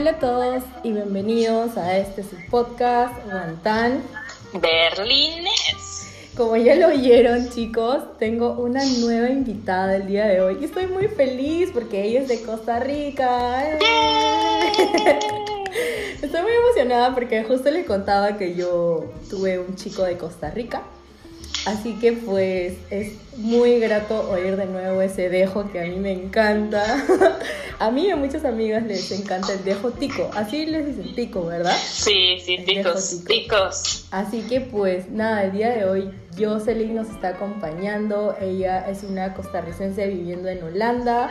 [0.00, 4.00] Hola a todos y bienvenidos a este su podcast Guantán
[4.54, 6.10] Berlines.
[6.34, 10.86] Como ya lo oyeron chicos, tengo una nueva invitada el día de hoy y estoy
[10.86, 13.76] muy feliz porque ella es de Costa Rica.
[16.22, 20.80] Estoy muy emocionada porque justo le contaba que yo tuve un chico de Costa Rica
[21.66, 26.12] Así que pues es muy grato oír de nuevo ese dejo que a mí me
[26.12, 26.82] encanta.
[27.78, 30.30] a mí y a muchas amigas les encanta el dejo tico.
[30.34, 31.76] Así les dicen tico, ¿verdad?
[31.76, 34.06] Sí, sí, ticos, ticos.
[34.10, 38.36] Así que pues nada, el día de hoy Jocelyn nos está acompañando.
[38.40, 41.30] Ella es una costarricense viviendo en Holanda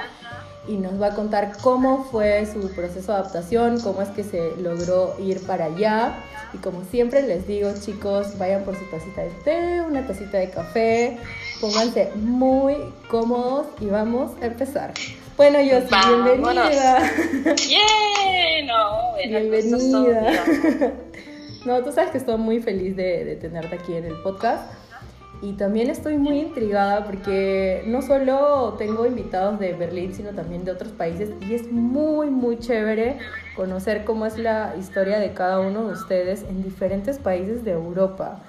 [0.69, 4.55] y nos va a contar cómo fue su proceso de adaptación, cómo es que se
[4.57, 6.13] logró ir para allá.
[6.53, 10.51] Y como siempre les digo, chicos, vayan por su tacita de té, una tacita de
[10.51, 11.17] café,
[11.59, 12.75] pónganse muy
[13.07, 14.93] cómodos y vamos a empezar.
[15.37, 15.79] Bueno, yo
[16.23, 16.99] bienvenida.
[17.67, 20.43] Yeah, no, bienvenida.
[21.65, 24.63] No, tú sabes que estoy muy feliz de, de tenerte aquí en el podcast.
[25.41, 30.71] Y también estoy muy intrigada porque no solo tengo invitados de Berlín, sino también de
[30.71, 31.29] otros países.
[31.47, 33.19] Y es muy, muy chévere
[33.55, 38.41] conocer cómo es la historia de cada uno de ustedes en diferentes países de Europa.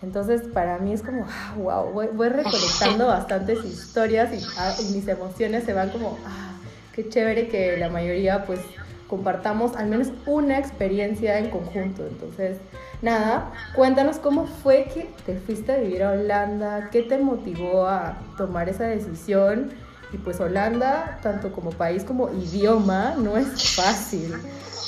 [0.00, 4.94] Entonces, para mí es como, wow, ah, voy, voy recolectando bastantes historias y, ah, y,
[4.94, 6.52] mis emociones se van como, ah,
[6.94, 8.60] qué chévere que la mayoría pues
[9.08, 12.06] compartamos al menos una experiencia en conjunto.
[12.06, 12.58] Entonces,
[13.02, 18.18] nada, cuéntanos cómo fue que te fuiste a vivir a Holanda, qué te motivó a
[18.36, 19.72] tomar esa decisión.
[20.10, 24.34] Y pues Holanda, tanto como país como idioma, no es fácil.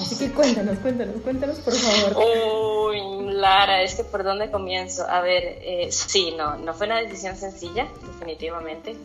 [0.01, 2.25] Así que cuéntanos, cuéntanos, cuéntanos por favor.
[2.89, 5.07] Uy, Lara, es que por dónde comienzo.
[5.07, 8.97] A ver, eh, sí, no, no fue una decisión sencilla, definitivamente.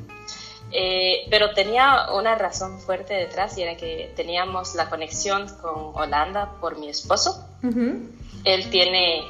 [0.72, 6.54] Eh, pero tenía una razón fuerte detrás y era que teníamos la conexión con Holanda
[6.60, 7.46] por mi esposo.
[8.44, 9.24] Él tiene,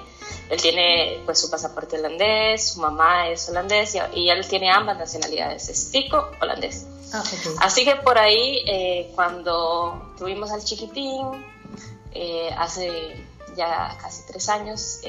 [0.50, 5.70] él tiene pues su pasaporte holandés, su mamá es holandés y, él tiene ambas nacionalidades,
[5.70, 6.88] es tico holandés.
[7.14, 7.24] Ah,
[7.60, 11.46] Así que por ahí, eh, cuando tuvimos al chiquitín,
[12.12, 15.00] eh, hace ya casi tres años,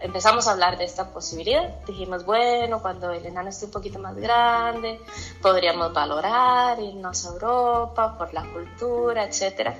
[0.00, 1.68] empezamos a hablar de esta posibilidad.
[1.86, 5.00] Dijimos, bueno, cuando el enano esté un poquito más grande,
[5.42, 9.74] podríamos valorar irnos a Europa por la cultura, etc.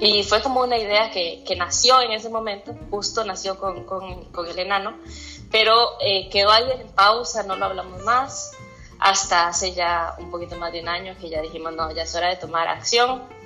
[0.00, 4.26] Y fue como una idea que, que nació en ese momento, justo nació con, con,
[4.26, 4.94] con el enano,
[5.50, 8.52] pero eh, quedó ahí en pausa, no lo hablamos más,
[9.00, 12.14] hasta hace ya un poquito más de un año que ya dijimos, no, ya es
[12.14, 13.37] hora de tomar acción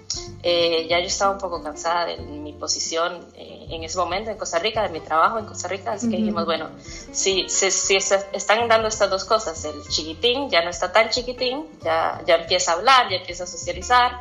[0.43, 4.37] eh, ya yo estaba un poco cansada de mi posición eh, en ese momento en
[4.37, 6.71] Costa Rica, de mi trabajo en Costa Rica, así que dijimos, bueno,
[7.12, 11.67] si, si, si, están dando estas dos cosas, el chiquitín ya no está tan chiquitín,
[11.83, 14.21] ya, ya empieza a hablar, ya empieza a socializar,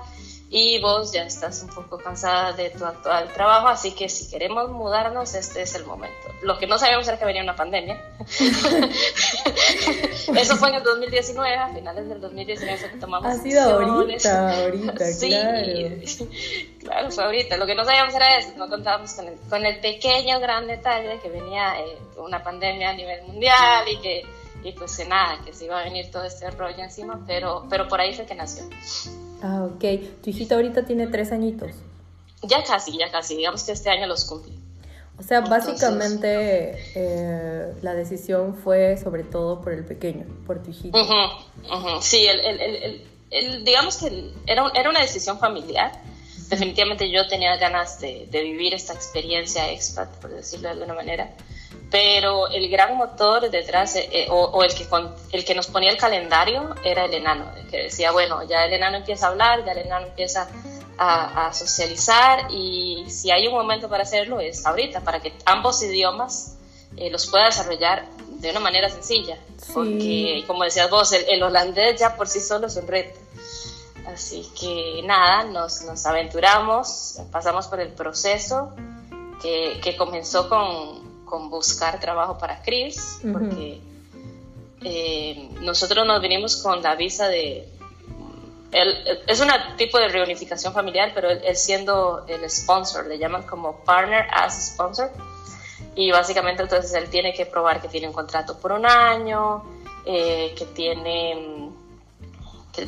[0.54, 4.70] y vos ya estás un poco cansada de tu actual trabajo, así que si queremos
[4.70, 6.28] mudarnos, este es el momento.
[6.44, 8.04] Lo que no sabíamos era que venía una pandemia.
[10.36, 15.06] Eso fue en el 2019, a finales del 2019 que tomamos Ha sido ahorita, ahorita,
[15.14, 16.32] sí, claro.
[16.80, 17.58] Claro, fue ahorita.
[17.58, 21.20] Lo que no sabíamos era eso, no contábamos con el, con el pequeño gran detalle
[21.22, 24.26] que venía eh, una pandemia a nivel mundial y que
[24.64, 28.00] y pues nada, que se iba a venir todo este rollo encima, pero, pero por
[28.00, 28.64] ahí fue que nació.
[29.42, 30.22] Ah, ok.
[30.22, 31.72] Tu hijita ahorita tiene tres añitos.
[32.44, 33.36] Ya casi, ya casi.
[33.38, 34.54] Digamos que este año los cumple.
[35.22, 40.98] O sea, básicamente eh, la decisión fue sobre todo por el pequeño, por tu hijito.
[42.02, 45.92] Sí, el, el, el, digamos que era, era una decisión familiar.
[46.50, 51.32] Definitivamente yo tenía ganas de, de, vivir esta experiencia expat, por decirlo de alguna manera
[51.92, 54.88] pero el gran motor detrás, eh, eh, o, el, que
[55.34, 58.98] el que nos ponía el calendario, era el enano, que decía, bueno, ya el enano
[58.98, 60.48] empieza a hablar, ya el enano empieza
[61.04, 66.58] a, socializar y si hay un momento para hacerlo es ahorita, para que ambos idiomas
[66.96, 68.08] eh, los pueda desarrollar
[68.40, 69.38] de una manera sencilla,
[69.74, 73.20] porque como decías vos, el, holandés ya por sí solo es un reto.
[74.08, 78.74] Así que nada, nos, nos aventuramos, pasamos por el proceso
[79.42, 83.82] que, que comenzó con, con buscar trabajo para Chris, porque
[84.84, 87.68] eh, nosotros nos vinimos con la visa de...
[88.72, 94.28] es un tipo de reunificación familiar, pero él, siendo el sponsor, le llaman como partner
[94.32, 95.12] as sponsor,
[95.96, 99.64] y básicamente entonces él tiene que probar que tiene un contrato por un año,
[100.06, 101.70] eh, que tiene...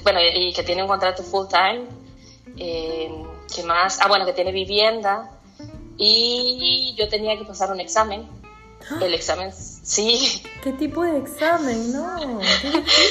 [0.03, 1.85] bueno, y que tiene un contrato full time,
[2.57, 3.11] eh,
[3.53, 5.29] que más, ah bueno, que tiene vivienda,
[5.97, 8.27] y yo tenía que pasar un examen
[9.01, 10.43] El examen, sí.
[10.61, 11.93] ¿Qué tipo de examen?
[11.93, 12.41] No.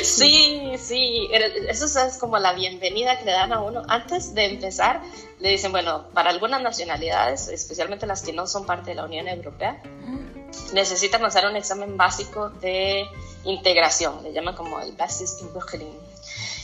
[0.02, 1.28] sí, sí.
[1.69, 3.82] Eso es como la bienvenida que le dan a uno.
[3.88, 5.02] Antes de empezar,
[5.40, 9.28] le dicen, bueno, para algunas nacionalidades, especialmente las que no son parte de la Unión
[9.28, 9.82] Europea,
[10.72, 13.06] necesitan hacer un examen básico de
[13.44, 14.22] integración.
[14.22, 15.98] Le llaman como el Basis Inburgeling.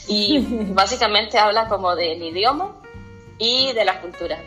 [0.06, 0.38] Y
[0.72, 2.76] básicamente habla como del idioma
[3.38, 4.38] y de la cultura.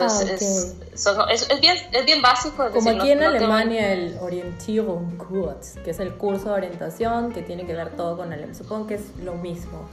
[0.00, 2.70] Entonces, ah, es, es, bien, es bien básico.
[2.70, 7.74] Como aquí en Alemania el Orientierungskurs, que es el curso de orientación que tiene que
[7.74, 8.54] ver todo con el...
[8.54, 9.88] Supongo que es lo mismo.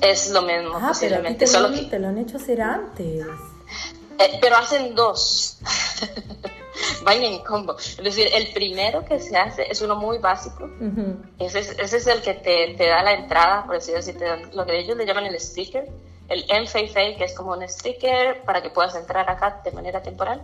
[0.00, 1.46] Es lo mismo, ah, posiblemente.
[1.46, 1.82] Pero solo que...
[1.86, 3.26] te lo han hecho hacer antes.
[4.18, 5.58] Eh, pero hacen dos.
[7.04, 7.76] Van en combo.
[7.76, 10.68] Es decir, el primero que se hace es uno muy básico.
[11.38, 14.24] ese, es, ese, es, el que te, te, da la entrada, por decirlo así, te
[14.24, 15.88] dan, lo que ellos le llaman el sticker
[16.28, 20.42] el MFA, que es como un sticker para que puedas entrar acá de manera temporal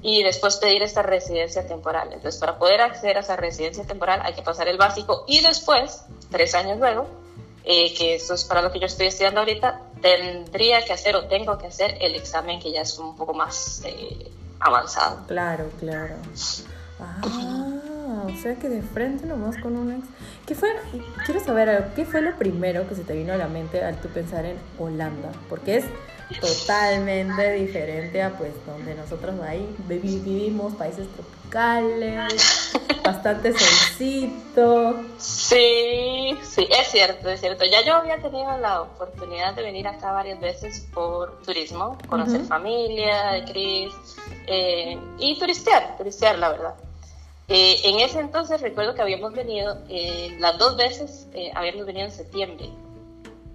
[0.00, 2.12] y después pedir esta residencia temporal.
[2.12, 6.04] Entonces, para poder acceder a esa residencia temporal hay que pasar el básico y después,
[6.30, 7.08] tres años luego,
[7.64, 11.26] eh, que esto es para lo que yo estoy estudiando ahorita, tendría que hacer o
[11.26, 14.30] tengo que hacer el examen que ya es un poco más eh,
[14.60, 15.26] avanzado.
[15.26, 16.14] Claro, claro.
[17.00, 17.20] Ah,
[18.26, 20.06] o sea que de frente nomás con un ex.
[20.46, 20.70] ¿Qué fue?
[21.24, 24.08] Quiero saber, ¿qué fue lo primero que se te vino a la mente al tú
[24.08, 25.32] pensar en Holanda?
[25.48, 25.84] Porque es
[26.40, 32.72] totalmente diferente a pues donde nosotros ahí vivimos, países tropicales,
[33.04, 35.04] bastante solcito.
[35.18, 37.64] Sí, sí, es cierto, es cierto.
[37.64, 43.32] Ya yo había tenido la oportunidad de venir acá varias veces por turismo, conocer familia
[43.32, 43.94] de Cris
[44.46, 46.74] eh, y turistear, turistear la verdad.
[47.48, 52.12] Eh, en ese entonces recuerdo que habíamos venido, eh, las dos veces habíamos venido en
[52.12, 52.70] septiembre.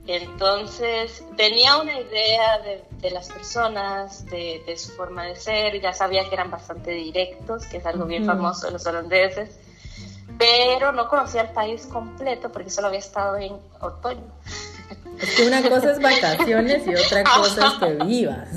[0.08, 6.34] Entonces tenía una idea de, las personas, de, su forma de ser, ya sabía que
[6.34, 9.60] eran bastante directos, que es algo bien famoso de los holandeses,
[10.38, 14.26] pero no conocía el país completo porque solo había estado en otoño.
[15.20, 18.50] Es que una cosa es vacaciones y otra cosa es que vivas.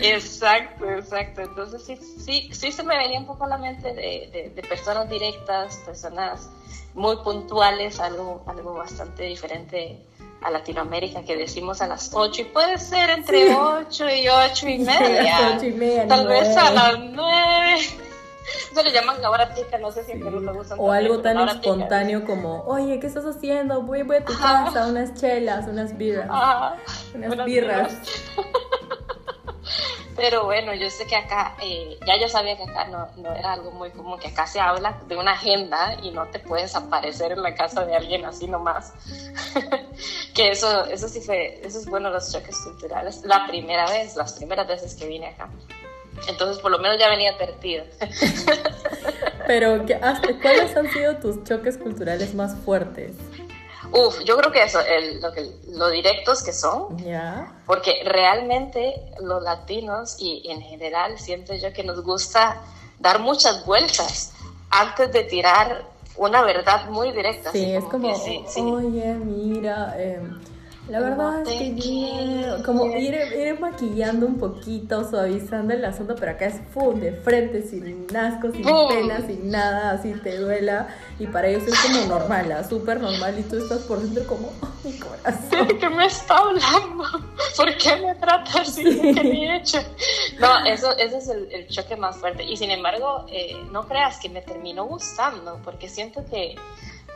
[0.00, 1.42] Exacto, exacto.
[1.42, 5.08] Entonces sí, sí, sí se me venía un poco a la mente de, de, personas
[5.08, 6.48] directas, personas
[6.94, 10.00] muy puntuales, algo, algo bastante diferente
[10.42, 14.78] a Latinoamérica que decimos a las 8 y puede ser entre 8 y 8 y
[14.78, 15.58] media.
[15.62, 17.53] y media Tal vez a las 9.
[18.74, 20.80] Eso le llaman ahora tica, no sé si Perú lo usan.
[20.80, 23.82] O algo tan espontáneo como, oye, ¿qué estás haciendo?
[23.82, 26.28] Voy, voy a tu casa, unas chelas, unas birras.
[27.14, 27.96] unas, birras.
[30.16, 33.52] Pero bueno, yo sé que acá, eh, ya yo sabía que acá no, no, era
[33.52, 37.30] algo muy común, que acá se habla de una agenda y no te puedes aparecer
[37.30, 38.92] en la casa de alguien así nomás.
[40.34, 43.22] que eso, eso sí fue, eso es bueno los choques culturales.
[43.22, 45.48] La primera vez, las primeras veces que vine acá.
[46.28, 47.84] Entonces, por lo menos ya venía advertida.
[49.46, 49.84] Pero,
[50.42, 53.12] ¿cuáles han sido tus choques culturales más fuertes?
[53.92, 54.80] Uf, yo creo que eso,
[55.20, 56.96] lo, que, lo directos que son,
[57.66, 62.60] porque realmente los latinos y en general siento yo que nos gusta
[62.98, 64.32] dar muchas vueltas
[64.70, 65.84] antes de tirar
[66.16, 67.52] una verdad muy directa.
[67.52, 70.20] Sí, es como, oye, mira, eh,
[70.88, 76.46] la verdad es que como ir, ir, maquillando un poquito, suavizando el asunto, pero acá
[76.46, 77.00] es ¡pum!
[77.00, 80.88] de frente, sin asco, sin pena, sin nada, así te duela.
[81.18, 82.62] Y para ellos es como normal, ¿ah?
[82.64, 83.34] súper normal.
[83.38, 85.68] Y tú estás por dentro como, oh, mi corazón.
[85.68, 87.04] ¿De qué me está hablando?
[87.56, 88.84] ¿Por qué me trata así?
[88.84, 89.78] ¿Qué me he hecho?
[90.38, 92.44] No, eso, ese es el, choque más fuerte.
[92.44, 96.56] Y sin embargo, eh, no creas que me terminó gustando, porque siento que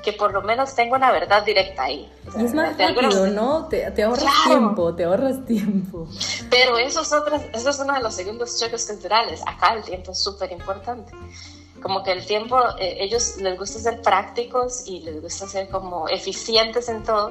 [0.02, 2.10] que por lo menos tengo una verdad directa ahí.
[2.38, 3.66] y es más rápido, ¿no?
[3.66, 6.08] Te, te ahorras tiempo, te ahorras tiempo.
[6.50, 9.40] Pero eso es, otra, eso es uno de los segundos choques culturales.
[9.46, 11.12] Acá el tiempo es súper importante.
[11.82, 16.08] Como que el tiempo, eh, ellos les gusta ser prácticos y les gusta ser como
[16.08, 17.30] eficientes en todo.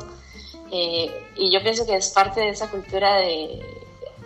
[0.71, 3.61] Eh, y yo pienso que es parte de esa cultura de,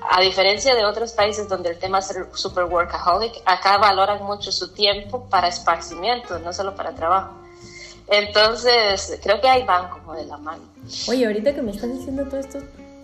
[0.10, 4.74] a diferencia de otros países donde el tema es super workaholic, acá valoran mucho su
[4.74, 7.36] tiempo para esparcimiento, no solo para trabajo.
[8.12, 10.62] Entonces, creo que ahí van como de la mano.
[11.08, 12.60] Oye, ahorita que me estás diciendo todo esto,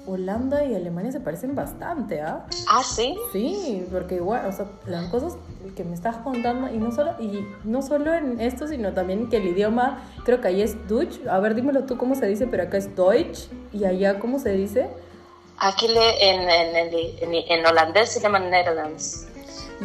[0.06, 2.46] Holanda y Alemania se parecen bastante, ¿ah?
[2.70, 3.18] ¿Ah, sí?
[3.32, 5.38] Sí, porque igual, o sea, las cosas
[5.76, 9.38] que me estás contando, y no solo, y no solo en esto, sino también que
[9.38, 11.26] el idioma, creo que ahí es Dutch.
[11.30, 14.52] A ver, dímelo tú cómo se dice, pero acá es Deutsch, y allá cómo se
[14.52, 14.90] dice.
[15.58, 19.28] Aquí le, en, en, en, holandés se llama Netherlands.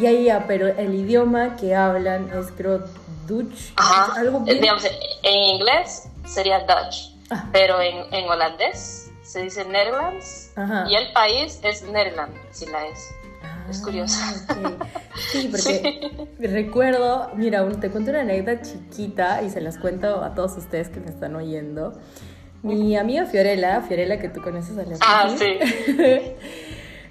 [0.00, 2.84] Ya, ya, pero el idioma que hablan es, creo,
[3.32, 3.72] Dutch.
[3.76, 4.20] Ajá.
[4.20, 7.48] Algo en inglés sería Dutch, ah.
[7.52, 10.52] pero en, en, holandés se dice Netherlands
[10.88, 13.14] y el país es Nederland, si la es.
[13.42, 14.16] Ah, es curioso.
[14.20, 14.86] Ah,
[15.30, 20.56] sí, porque recuerdo, mira, te cuento una anécdota chiquita y se las cuento a todos
[20.56, 21.98] ustedes que me están oyendo.
[22.62, 25.58] Mi amiga Fiorella, Fiorella que tú conoces a la Ah, sí.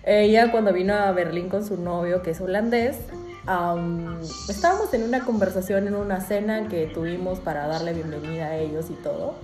[0.03, 2.97] Ella cuando vino a Berlín con su novio, que es holandés,
[4.49, 8.93] estábamos en una conversación, en una cena que tuvimos para darle bienvenida a ellos y
[8.93, 9.35] todo.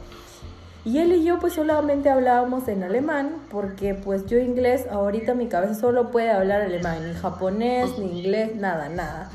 [0.85, 5.47] Y él y yo pues solamente hablábamos en alemán, porque pues yo inglés, ahorita mi
[5.47, 9.29] cabeza solo puede hablar alemán, ni japonés, ni inglés, nada, nada,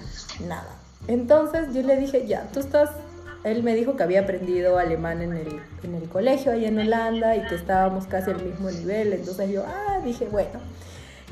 [0.46, 0.78] nada.
[1.08, 2.90] Entonces yo le dije, ya, tú estás,
[3.44, 7.36] él me dijo que había aprendido alemán en el, en el colegio allá en Holanda
[7.36, 10.58] y que estábamos casi al mismo nivel, entonces yo, ah, dije, bueno.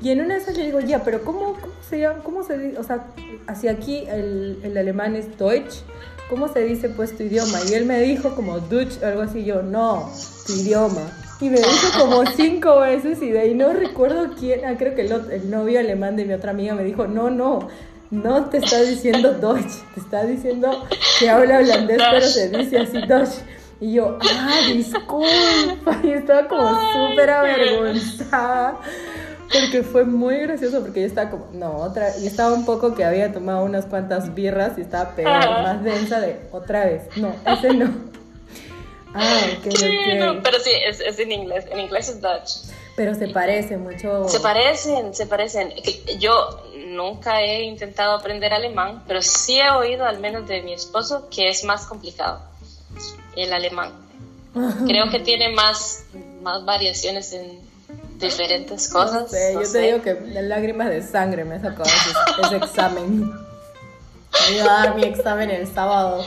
[0.03, 2.23] Y en una de esas le digo, ya, pero ¿cómo, cómo se llama?
[2.23, 2.79] ¿Cómo se dice?
[2.79, 3.07] O sea,
[3.47, 5.83] hacia aquí el, el alemán es Deutsch
[6.31, 7.59] ¿cómo se dice pues tu idioma?
[7.69, 10.11] Y él me dijo como Dutch, algo así, yo, no,
[10.47, 11.03] tu idioma.
[11.41, 15.03] Y me dijo como cinco veces y de ahí no recuerdo quién, ah, creo que
[15.03, 17.69] el, novio alemán de mi otra amiga me dijo, no, no,
[18.11, 20.87] no te está diciendo Deutsch, te está diciendo
[21.19, 23.43] que habla holandés, pero se dice así Deutsch.
[23.81, 28.79] Y yo, ah, disculpa, y estaba como súper avergonzada.
[29.53, 33.05] Porque fue muy gracioso porque yo estaba como, no, otra, y estaba un poco que
[33.05, 37.03] había tomado unas cuantas birras y estaba peor, más densa de otra vez.
[37.17, 38.11] No, ese no.
[39.13, 42.73] Ah, ok, sí, No, pero sí, es, es, en inglés, en inglés es Dutch.
[42.95, 44.29] Pero se parece mucho.
[44.29, 45.73] Se parecen, se parecen.
[46.21, 51.29] Yo nunca he intentado aprender alemán, pero sí he oído, al menos de mi esposo,
[51.29, 52.41] que es más complicado
[53.37, 53.93] el alemán.
[54.87, 56.05] Creo que tiene más,
[56.43, 57.70] más variaciones en,
[58.21, 59.31] diferentes cosas.
[59.31, 62.11] yo te digo que lágrimas de sangre me sacó ese,
[62.43, 63.33] ese examen.
[64.49, 66.25] Me iba a dar mi examen el sábado.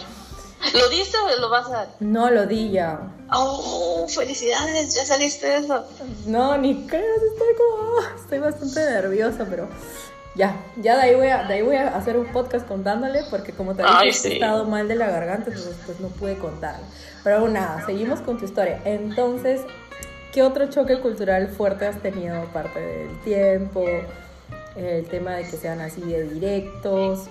[0.73, 1.87] ¿Lo diste o lo vas a dar?
[1.99, 2.99] No, lo di ya.
[3.31, 4.95] ¡Oh, felicidades!
[4.95, 5.85] ¿Ya saliste de eso?
[6.25, 8.21] No, ni creo, estoy como...
[8.21, 9.67] Estoy bastante nerviosa, pero...
[10.35, 13.53] Ya, ya de ahí, voy a, de ahí voy a hacer un podcast contándole, porque
[13.53, 16.77] como te dije, he estado mal de la garganta, entonces pues no pude contar.
[17.23, 18.81] Pero nada, seguimos con tu historia.
[18.83, 19.61] Entonces,
[20.33, 23.85] ¿Qué otro choque cultural fuerte has tenido aparte del tiempo?
[24.75, 27.25] El tema de que sean así de directos.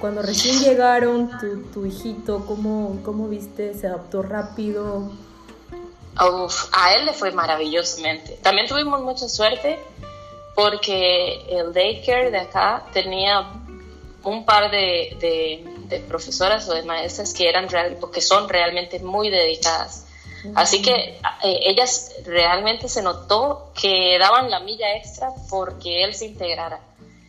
[0.00, 3.74] Cuando recién llegaron, tu, tu hijito, ¿cómo, ¿cómo viste?
[3.74, 5.12] ¿Se adaptó rápido?
[6.20, 8.36] Uf, a él le fue maravillosamente.
[8.42, 9.78] También tuvimos mucha suerte
[10.56, 13.46] porque el daycare de acá tenía
[14.24, 18.98] un par de, de, de profesoras o de maestras que eran real, que son realmente
[18.98, 20.03] muy dedicadas
[20.54, 26.26] Así que eh, ellas realmente se notó que daban la milla extra porque él se
[26.26, 26.80] integrara.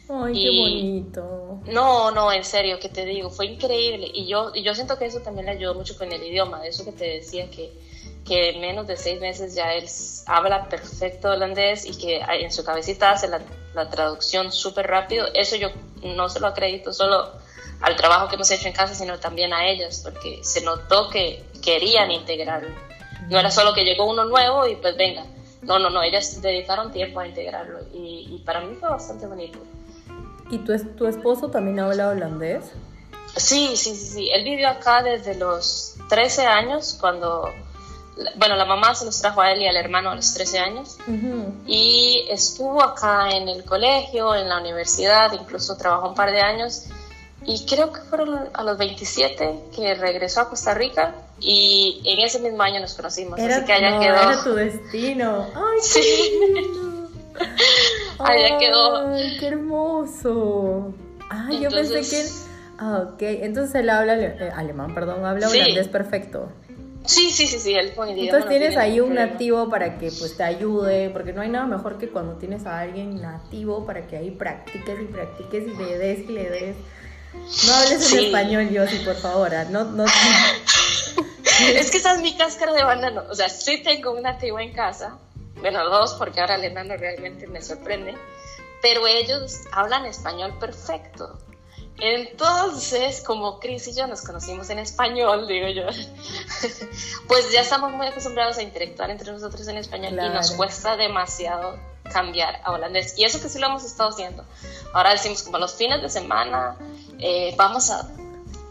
[0.09, 1.61] Ay, qué bonito.
[1.65, 4.07] No, no, en serio, que te digo, fue increíble.
[4.13, 6.85] Y yo, y yo siento que eso también le ayudó mucho con el idioma, eso
[6.85, 7.71] que te decía que,
[8.25, 9.85] que en menos de seis meses ya él
[10.27, 13.41] habla perfecto holandés y que en su cabecita hace la,
[13.73, 15.27] la traducción súper rápido.
[15.33, 15.69] Eso yo
[16.03, 17.31] no se lo acredito solo
[17.81, 21.43] al trabajo que hemos hecho en casa, sino también a ellas, porque se notó que
[21.63, 22.69] querían integrarlo.
[23.29, 25.25] No era solo que llegó uno nuevo y pues venga.
[25.61, 29.59] No, no, no, ellas dedicaron tiempo a integrarlo y, para mí fue bastante bonito.
[30.51, 32.71] ¿Y tu, tu esposo también habla holandés?
[33.35, 34.29] Sí, sí, sí, sí.
[34.31, 37.49] Él vivió acá desde los 13 años, cuando,
[38.37, 40.97] bueno, la mamá se los trajo a él y al hermano a los 13 años.
[41.65, 46.85] Y estuvo acá en el colegio, en la universidad, incluso trabajó un par de años.
[47.47, 52.39] Y creo que fueron a los 27 que regresó a Costa Rica y en ese
[52.39, 54.15] mismo año nos conocimos, era, así que allá no, quedó.
[54.15, 55.47] Era tu destino.
[55.53, 56.39] Ay, sí.
[58.19, 59.07] allá quedó.
[59.09, 60.93] Ay, qué hermoso.
[61.29, 62.29] Ay, yo pensé que.
[62.77, 63.21] Ah, ok.
[63.21, 66.49] Entonces él habla eh, alemán, perdón, habla holandés perfecto.
[67.05, 70.43] Sí, sí, sí, sí, él pone Entonces tienes ahí un nativo para que pues te
[70.43, 74.31] ayude, porque no hay nada mejor que cuando tienes a alguien nativo para que ahí
[74.31, 76.75] practiques y practiques y le des y le des.
[77.67, 79.53] No hables en español, Yossi, por favor.
[79.53, 79.65] ¿ah?
[79.69, 80.05] No, no,
[81.75, 83.23] es que esa es mi cáscara de banano.
[83.29, 85.17] O sea, sí tengo un nativo en casa.
[85.59, 88.15] Bueno, dos, porque ahora el enano realmente me sorprende.
[88.81, 91.37] Pero ellos hablan español perfecto.
[91.97, 95.83] Entonces, como Chris y yo nos conocimos en español, digo yo,
[97.27, 101.79] pues ya estamos muy acostumbrados a interactuar entre nosotros en español y nos cuesta demasiado
[102.11, 103.17] cambiar a holandés.
[103.17, 104.45] Y eso que sí lo hemos estado haciendo.
[104.93, 106.75] Ahora decimos como los fines de semana,
[107.19, 108.09] eh, vamos a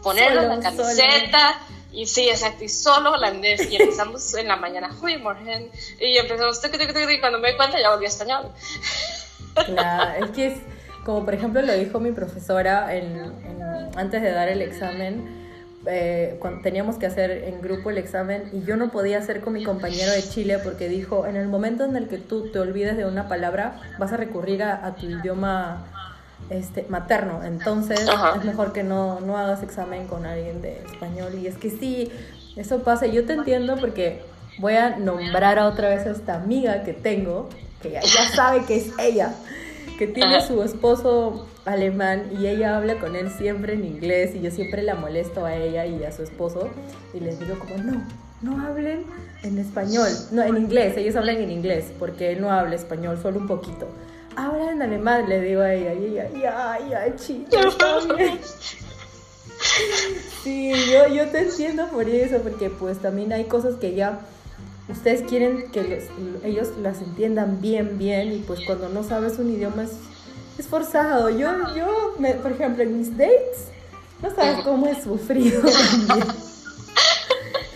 [0.01, 1.59] ponerlo en la camiseta.
[1.91, 3.71] Y sí, exacto, y solo holandés.
[3.71, 5.71] Y empezamos en la mañana, Goedemorgen.
[5.99, 8.51] Y empezamos, y cuando me di cuenta ya volví a español.
[9.67, 10.59] Claro, es que es,
[11.05, 13.33] como por ejemplo lo dijo mi profesora en,
[13.95, 15.44] antes de dar el examen,
[15.87, 19.53] eh, cuando teníamos que hacer en grupo el examen y yo no podía hacer con
[19.53, 22.97] mi compañero de Chile porque dijo, en el momento en el que tú te olvides
[22.97, 25.85] de una palabra, vas a recurrir a, a tu idioma
[26.49, 27.99] este, materno, entonces
[28.35, 31.33] es mejor que no, no hagas examen con alguien de español.
[31.41, 32.11] Y es que sí,
[32.55, 34.21] eso pasa, yo te entiendo porque
[34.59, 37.49] voy a nombrar a otra vez a esta amiga que tengo,
[37.81, 38.01] que ya,
[38.35, 39.33] sabe que es ella,
[39.97, 44.51] que tiene su esposo alemán y ella habla con él siempre en inglés y yo
[44.51, 46.69] siempre la molesto a ella y a su esposo
[47.13, 48.03] y les digo como no,
[48.41, 49.05] no hablen
[49.43, 53.39] en español, no, en inglés, ellos hablan en inglés porque él no habla español, solo
[53.39, 53.87] un poquito.
[54.35, 57.57] Habla en alemán, le digo a ella, y ella, ya, ya, chica,
[60.43, 64.19] Sí, yo, yo te entiendo por eso, porque pues también hay cosas que ya
[64.89, 66.07] ustedes quieren que
[66.43, 69.83] ellos las entiendan bien, bien, y pues cuando no sabes un idioma
[70.57, 71.29] es, forzado.
[71.29, 73.67] Yo, yo me, por ejemplo, en mis dates,
[74.21, 75.61] no sabes cómo he sufrido
[76.07, 76.27] también.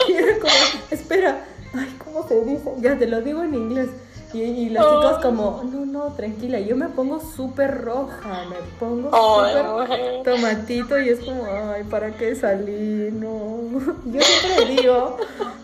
[0.07, 0.53] Y era como,
[0.89, 2.71] espera, ay, ¿cómo se dice?
[2.79, 3.89] Ya te lo digo en inglés
[4.33, 9.09] y, y las chicas como, no, no, tranquila, yo me pongo súper roja, me pongo
[9.09, 13.09] súper tomatito y es como, ay, ¿para qué salí?
[13.11, 13.59] No,
[14.05, 15.17] yo siempre digo,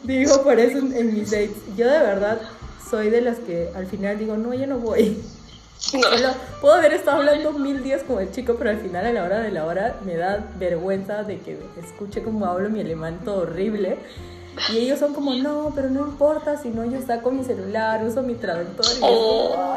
[0.03, 2.41] digo por eso en, mis dates, yo de verdad
[2.89, 5.22] soy de las que al final digo, no, yo no voy.
[6.62, 9.39] puedo haber estado hablando mil días con el chico, pero al final a la hora
[9.41, 13.98] de la hora me da vergüenza de que escuche cómo hablo mi alemán todo horrible.
[14.74, 18.24] Y ellos son como, no, pero no importa, si no yo saco mi celular, uso
[18.24, 18.86] mi traductor.
[18.98, 19.76] Y oh.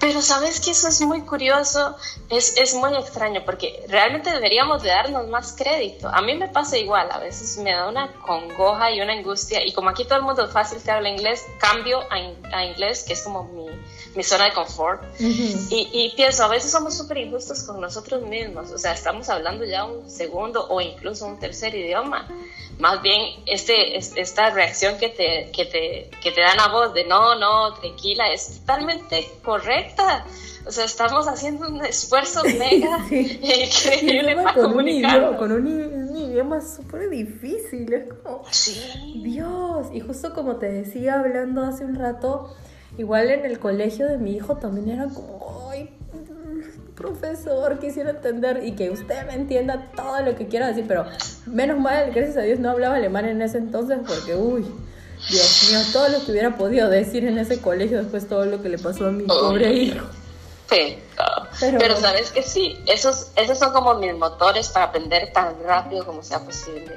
[0.00, 1.96] Pero sabes que eso es muy curioso,
[2.30, 6.08] es, es, muy extraño, porque realmente deberíamos de darnos más crédito.
[6.08, 9.72] A mí me pasa igual, a veces me da una congoja y una angustia, y
[9.72, 13.22] como aquí todo el mundo fácil te habla inglés, cambio a, a inglés, que es
[13.22, 13.66] como mi,
[14.14, 15.02] mi zona de confort.
[15.18, 19.64] y, y, pienso, a veces somos súper injustos con nosotros mismos, o sea, estamos hablando
[19.64, 22.28] ya un segundo o incluso un tercer idioma.
[22.78, 27.04] Más bien, este, esta reacción que te, que, te, que te dan a voz de
[27.04, 29.95] no, no, tranquila, es totalmente correcta.
[30.66, 36.60] O sea, estamos haciendo un esfuerzo mega increíble para con un idioma, con un, idioma
[36.60, 37.92] súper difícil.
[37.92, 38.42] Es como,
[39.22, 39.88] Dios.
[39.92, 42.54] Y justo como te decía hablando hace un rato,
[42.98, 45.90] Igual en el colegio de mi hijo también era como, ay,
[46.94, 51.04] profesor, quisiera entender y que usted me entienda todo lo que quiera decir, pero
[51.44, 54.64] menos mal, gracias a Dios, no hablaba alemán en ese entonces porque, uy,
[55.28, 58.68] Dios mío, todo lo que hubiera podido decir en ese colegio después todo lo que
[58.68, 60.06] le pasó a mi pobre hijo.
[60.70, 60.98] Sí,
[61.78, 66.22] pero, sabes que sí, esos, esos son como mis motores para aprender tan rápido como
[66.22, 66.92] sea posible.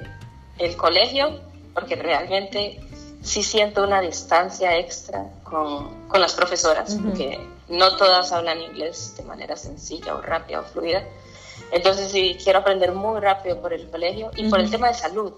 [0.58, 1.39] El colegio,
[1.74, 2.80] porque realmente
[3.22, 9.24] sí siento una distancia extra con, con las profesoras, porque no todas hablan inglés de
[9.24, 11.04] manera sencilla o rápida o fluida.
[11.72, 15.34] Entonces sí quiero aprender muy rápido por el colegio y por el tema de salud,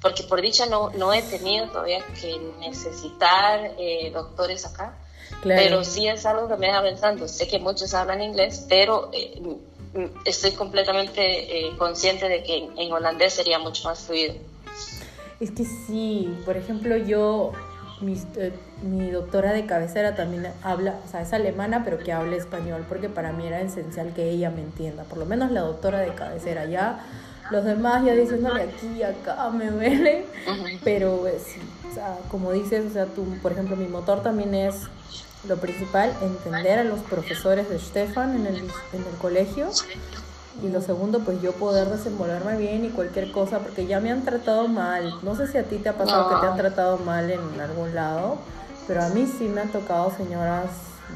[0.00, 4.96] porque por dicha no, no he tenido todavía que necesitar eh, doctores acá,
[5.42, 7.28] pero sí es algo que me deja pensando.
[7.28, 9.40] Sé que muchos hablan inglés, pero eh,
[10.24, 11.20] estoy completamente
[11.68, 14.34] eh, consciente de que en holandés sería mucho más fluido.
[15.40, 17.52] Es que sí, por ejemplo, yo,
[18.00, 22.36] mi, eh, mi, doctora de cabecera también habla, o sea, es alemana, pero que habla
[22.36, 26.00] español, porque para mí era esencial que ella me entienda, por lo menos la doctora
[26.00, 27.06] de cabecera, ya
[27.50, 30.26] los demás ya diciéndole aquí y acá me duele,
[30.84, 31.60] pero sí,
[31.90, 34.88] o sea, como dices, o sea, tú, por ejemplo, mi motor también es
[35.48, 39.68] lo principal, entender a los profesores de Stefan en el, en el colegio.
[40.62, 44.22] Y lo segundo, pues yo poder desenvolverme bien y cualquier cosa, porque ya me han
[44.24, 45.14] tratado mal.
[45.22, 47.94] No sé si a ti te ha pasado que te han tratado mal en algún
[47.94, 48.36] lado,
[48.86, 50.66] pero a mí sí me han tocado señoras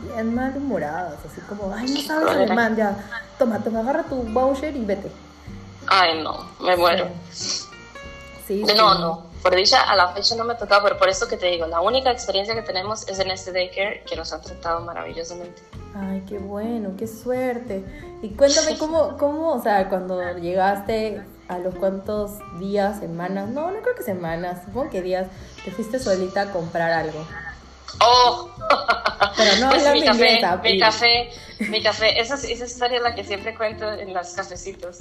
[0.02, 2.96] bien malhumoradas, así como, ay, no sabes alemán, ya,
[3.38, 5.10] toma, toma, agarra tu voucher y vete.
[5.86, 7.08] Ay, no, me muero.
[7.32, 8.62] Sí.
[8.76, 11.36] no, no, por dicha a la fecha no me ha tocado, pero por eso que
[11.36, 14.80] te digo, la única experiencia que tenemos es en este daycare que nos han tratado
[14.80, 15.62] maravillosamente.
[15.94, 17.84] Ay, qué bueno, qué suerte.
[18.22, 23.80] Y cuéntame cómo, cómo, o sea, cuando llegaste a los cuantos días, semanas, no, no
[23.80, 25.26] creo que semanas, supongo que días,
[25.64, 27.26] te fuiste solita a comprar algo.
[28.00, 28.50] Oh,
[29.36, 33.24] pero no pues mi café, mi café, mi café, esa, esa historia es la que
[33.24, 34.98] siempre cuento en los cafecitos.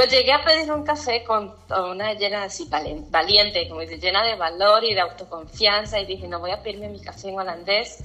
[0.00, 2.66] Pues llegué a pedir un café con una llena así
[3.10, 6.88] valiente, como dice, llena de valor y de autoconfianza y dije, no voy a pedirme
[6.88, 8.02] mi café en holandés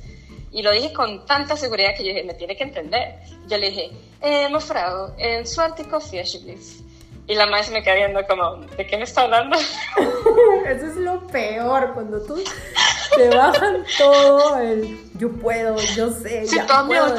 [0.51, 3.21] y lo dije con tanta seguridad que yo dije, me tiene que entender.
[3.47, 6.83] Yo le dije, eh, mevrouw, en suerte coffee, please.
[7.27, 9.57] Y la maestra me queda viendo como, ¿de qué me está hablando?
[10.65, 12.43] Eso es lo peor, cuando tú
[13.15, 17.15] te bajan todo el yo puedo, yo sé, sí, ya todo puedo.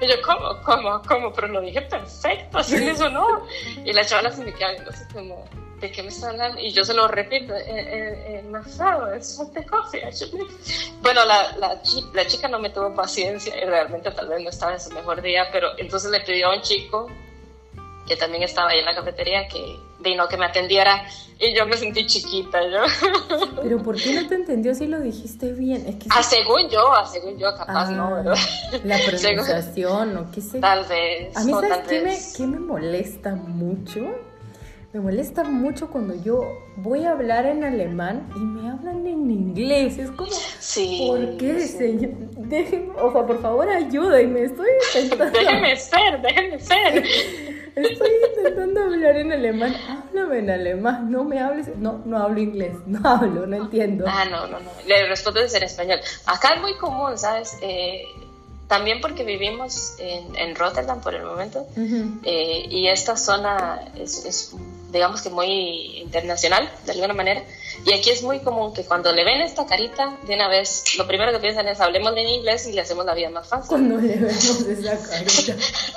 [0.00, 1.32] Y yo, ¿cómo, cómo, cómo?
[1.32, 3.46] Pero lo dije perfecto, así eso no.
[3.84, 5.44] Y la chavala se me queda viendo así como,
[5.80, 6.60] ¿de qué me están hablando?
[6.60, 10.02] Y yo se lo repito, eh, eh, eh es un coffee,
[11.02, 11.80] Bueno, la, la,
[12.14, 15.22] la, chica no me tuvo paciencia y realmente tal vez no estaba en su mejor
[15.22, 17.10] día, pero entonces le pidió a un chico
[18.06, 21.04] que también estaba ahí en la cafetería que vino que me atendiera
[21.38, 22.82] y yo me sentí chiquita yo.
[23.62, 25.86] Pero ¿por qué no te entendió si lo dijiste bien?
[25.86, 28.36] Es que ah, según yo, ah, según yo, capaz no, ah, ¿verdad?
[28.84, 30.60] La pronunciación o qué sé.
[30.60, 31.36] Tal vez.
[31.36, 34.00] A mí, ¿sabes qué me, qué me molesta mucho?
[34.92, 36.42] Me molesta mucho cuando yo
[36.76, 39.98] voy a hablar en alemán y me hablan en inglés.
[39.98, 42.10] Es como, sí, ¿por qué, señor?
[42.36, 44.42] Déjenme, o sea, por favor, ayúdenme.
[44.42, 44.66] Estoy
[45.02, 45.38] intentando.
[45.38, 47.04] déjenme ser, déjenme ser.
[47.76, 49.76] Estoy intentando hablar en alemán.
[49.88, 51.10] Háblame en alemán.
[51.10, 51.68] No me hables.
[51.76, 52.74] No, no hablo inglés.
[52.86, 54.04] No hablo, no entiendo.
[54.08, 54.70] Ah, no, no, no.
[54.86, 56.00] Le respondes en español.
[56.26, 57.56] Acá es muy común, ¿sabes?
[57.62, 58.04] Eh,
[58.68, 61.66] también porque vivimos en, en, Rotterdam por el momento
[62.22, 64.54] eh, y esta zona es, es
[64.92, 67.42] digamos que muy internacional, de alguna manera.
[67.84, 71.06] Y aquí es muy común que cuando le ven esta carita, de una vez, lo
[71.06, 73.68] primero que piensan es hablemos en inglés y le hacemos la vida más fácil.
[73.68, 75.54] Cuando le vemos esa carita.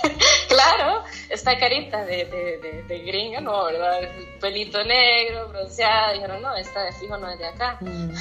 [0.47, 3.99] claro, esta carita de, de, de, gringa, no, ¿verdad?
[4.39, 7.77] Pelito negro, bronceada, dijeron, no, esta de fijo no es de acá.
[7.81, 8.11] Mm.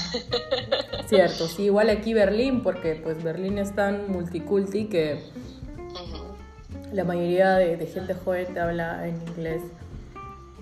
[1.09, 5.23] Cierto, sí, igual aquí Berlín, porque pues Berlín es tan multiculti que
[6.93, 9.63] la mayoría de gente joven te habla en inglés.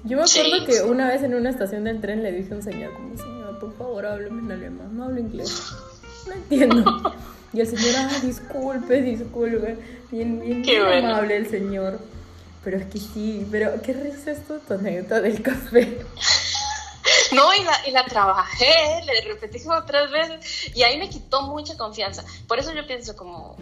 [0.04, 2.62] Yo me acuerdo que una vez en una estación del tren le dije a un
[2.62, 5.72] señor, como señor, por favor, hábleme en alemán, no hablo inglés.
[6.26, 7.14] No entiendo.
[7.54, 9.78] Y el señor, ah, disculpe, disculpe.
[10.10, 11.98] Bien, bien, bien amable el señor.
[12.62, 15.98] Pero es que sí, pero qué risa esto tu anécdota del café.
[17.32, 21.42] No, y la, y la trabajé, le repetí como tres veces y ahí me quitó
[21.42, 22.24] mucha confianza.
[22.48, 23.56] Por eso yo pienso como,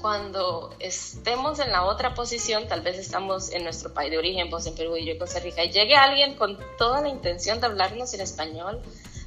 [0.00, 4.66] cuando estemos en la otra posición, tal vez estamos en nuestro país de origen, vos
[4.66, 7.66] en Perú y yo en Costa Rica, y llegue alguien con toda la intención de
[7.66, 8.82] hablarnos en español,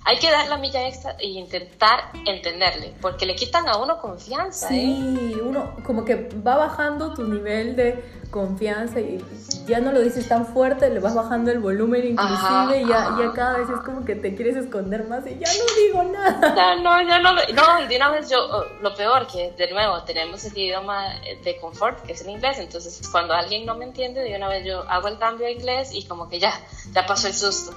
[0.05, 4.67] hay que dar la milla extra e intentar entenderle, porque le quitan a uno confianza.
[4.69, 5.41] Sí, ¿eh?
[5.41, 9.23] uno como que va bajando tu nivel de confianza y
[9.65, 13.31] ya no lo dices tan fuerte, le vas bajando el volumen inclusive y ya, ya,
[13.33, 16.55] cada vez es como que te quieres esconder más y ya no digo nada.
[16.55, 19.71] Ya no, ya no, no, y de una vez yo, oh, lo peor que de
[19.71, 23.85] nuevo tenemos el idioma de confort, que es el inglés, entonces cuando alguien no me
[23.85, 26.53] entiende, de una vez yo hago el cambio a inglés y como que ya,
[26.93, 27.73] ya pasó el susto.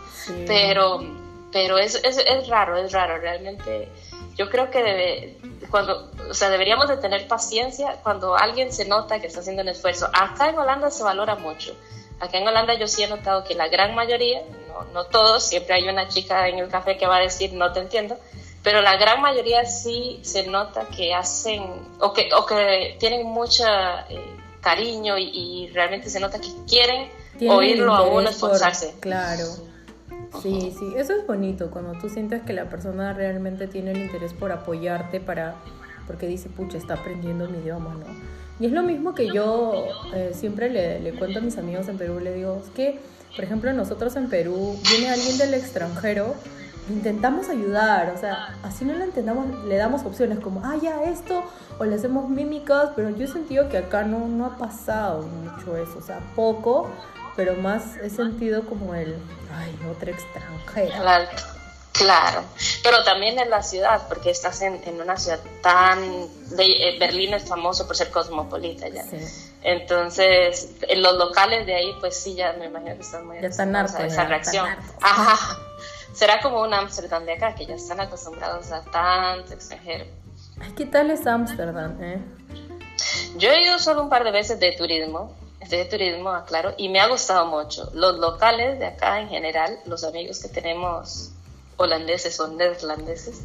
[0.47, 1.01] Pero
[1.53, 3.89] pero es, es, es, raro, es raro, realmente
[4.35, 5.39] yo creo que debe,
[5.71, 9.69] cuando, o sea, deberíamos de tener paciencia cuando alguien se nota que está haciendo un
[9.69, 10.09] esfuerzo.
[10.13, 11.77] Acá en Holanda se valora mucho.
[12.19, 15.75] Acá en Holanda yo sí he notado que la gran mayoría, no, no todos, siempre
[15.75, 18.17] hay una chica en el café que va a decir no te entiendo,
[18.63, 21.65] pero la gran mayoría sí se nota que hacen
[22.01, 23.65] o que, o que tienen mucho
[24.09, 27.11] eh, cariño y, realmente se nota que quieren
[27.49, 28.95] oírlo a uno esforzarse.
[29.01, 29.72] claro.
[30.41, 34.33] Sí, sí, eso es bonito, cuando tú sientes que la persona realmente tiene el interés
[34.33, 35.57] por apoyarte para,
[36.07, 38.07] porque dice, pucha, está aprendiendo mi idioma, ¿no?
[38.59, 39.73] Y es lo mismo que yo
[40.15, 43.01] eh, siempre le, le, cuento a mis amigos en Perú, le digo, es que,
[43.35, 46.35] por ejemplo, nosotros en Perú, viene alguien del extranjero,
[46.89, 51.43] intentamos ayudar, o sea, así no lo entendamos, le damos opciones como, ah, ya esto,
[51.79, 55.77] o le hacemos mímicas, pero yo he sentido que acá no, no ha pasado mucho
[55.77, 56.91] eso, o sea, poco,
[57.37, 59.17] pero más he sentido como el,
[59.55, 60.97] ay, otra extranjera.
[60.97, 61.29] Claro,
[61.93, 62.45] claro.
[62.83, 66.01] Pero también en la ciudad, porque estás en, en una ciudad tan...
[66.57, 69.05] De, eh, Berlín es famoso por ser cosmopolita ya.
[69.63, 73.41] Entonces, en los locales de ahí, pues sí, ya me imagino que están muy...
[73.41, 74.01] Ya están hartos.
[74.01, 74.69] Esa reacción.
[75.01, 75.59] Ajá.
[76.13, 80.05] Será como un Ámsterdam de acá, que ya están acostumbrados a tanto extranjero.
[80.61, 82.21] Ay, ¿qué tal es Ámsterdam, eh?
[83.37, 85.35] Yo he ido solo un par de veces de turismo
[85.79, 87.91] de turismo, aclaro, y me ha gustado mucho.
[87.95, 91.33] Los locales de acá en general, los amigos que tenemos
[91.77, 93.41] holandeses o neerlandeses,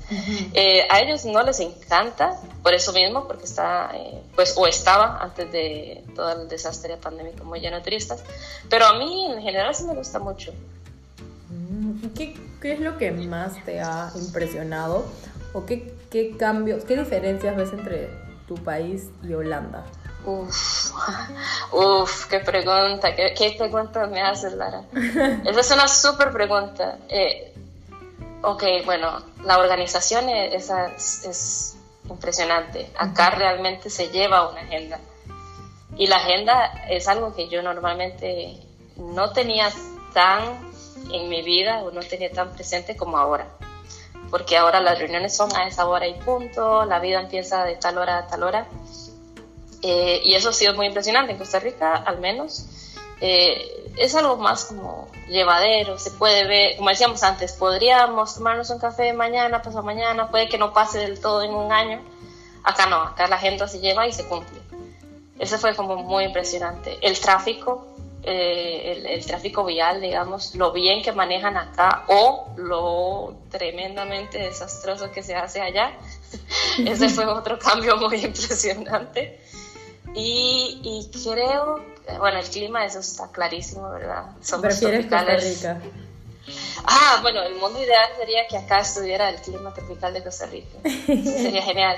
[0.53, 5.17] eh, a ellos no les encanta, por eso mismo, porque está, eh, pues, o estaba
[5.21, 8.23] antes de todo el desastre pandémico muy lleno de turistas,
[8.69, 10.53] pero a mí en general sí me gusta mucho.
[11.49, 15.05] Mm, ¿Qué, qué es lo que más te ha impresionado?
[15.53, 18.09] ¿O qué, qué cambios, qué diferencias ves entre
[18.47, 19.85] tu país y Holanda?
[20.27, 20.91] Uf,
[21.71, 24.83] uf, qué pregunta, qué, qué pregunta me haces, Lara.
[25.45, 26.97] Esa es una súper pregunta.
[27.07, 27.53] Eh,
[28.41, 31.77] ok, bueno, la organización es, es,
[32.09, 32.91] impresionante.
[32.97, 34.99] Acá realmente se lleva una agenda.
[35.95, 38.59] Y la agenda es algo que yo normalmente
[38.97, 39.69] no tenía
[40.13, 40.59] tan
[41.09, 43.47] en mi vida o no tenía tan presente como ahora.
[44.29, 47.97] Porque ahora las reuniones son a esa hora y punto, la vida empieza de tal
[47.97, 48.67] hora a tal hora.
[49.81, 51.31] Eh, y eso ha sido muy impresionante.
[51.31, 52.65] En Costa Rica, al menos,
[53.21, 58.79] eh, es algo más como llevadero, se puede ver, como decíamos antes, podríamos tomarnos un
[58.79, 62.01] café mañana, pasado mañana, puede que no pase del todo en un año.
[62.63, 64.59] Acá no, acá la agenda se lleva y se cumple.
[65.39, 66.97] Eso fue como muy impresionante.
[67.01, 67.87] El tráfico,
[68.23, 75.23] eh, el, tráfico vial, digamos, lo bien que manejan acá o lo tremendamente desastroso que
[75.23, 75.93] se hace allá.
[76.85, 79.39] Ese fue otro cambio muy impresionante.
[80.17, 81.79] Y, y creo
[82.19, 84.25] bueno, el clima, eso está clarísimo, ¿verdad?
[84.41, 85.81] Somos ¿Prefieres Costa Rica?
[86.85, 90.77] Ah, bueno, el mundo ideal sería que acá estuviera el clima tropical de Costa Rica.
[91.05, 91.97] sería genial.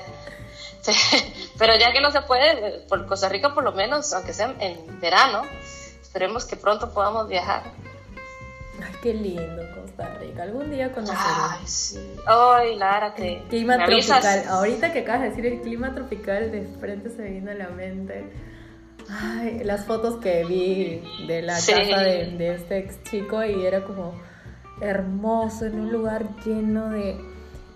[1.59, 4.99] Pero ya que no se puede, por Costa Rica por lo menos, aunque sea en
[4.99, 5.43] verano,
[6.01, 7.63] esperemos que pronto podamos viajar.
[8.83, 9.61] Ay, qué lindo
[10.19, 10.43] Rica.
[10.43, 11.19] Algún día conoceré.
[11.19, 11.99] Ay, sí.
[12.25, 13.43] Ay, Lara, que.
[13.49, 14.43] Clima tropical.
[14.47, 17.69] Ahorita que acabas de decir el clima tropical, de frente se me viene a la
[17.69, 18.29] mente
[19.09, 24.13] Ay, las fotos que vi de la casa de, este ex chico y era como
[24.81, 27.17] hermoso en un lugar lleno de,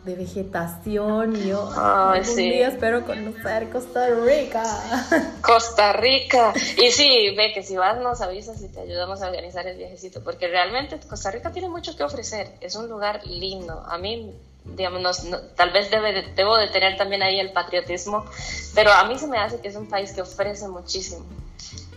[0.04, 2.52] vegetación y yo Ay, sí.
[2.52, 4.64] día espero conocer Costa Rica.
[5.42, 6.54] Costa Rica.
[6.78, 10.24] Y sí, ve que si vas nos avisas y te ayudamos a organizar el viajecito,
[10.24, 12.56] porque realmente Costa Rica tiene mucho que ofrecer.
[12.62, 13.84] Es un lugar lindo.
[13.88, 14.34] A mí
[14.66, 18.26] digamos, tal vez debe debo de tener también ahí el patriotismo,
[18.74, 21.26] pero a mí se me hace que es un país que ofrece muchísimo.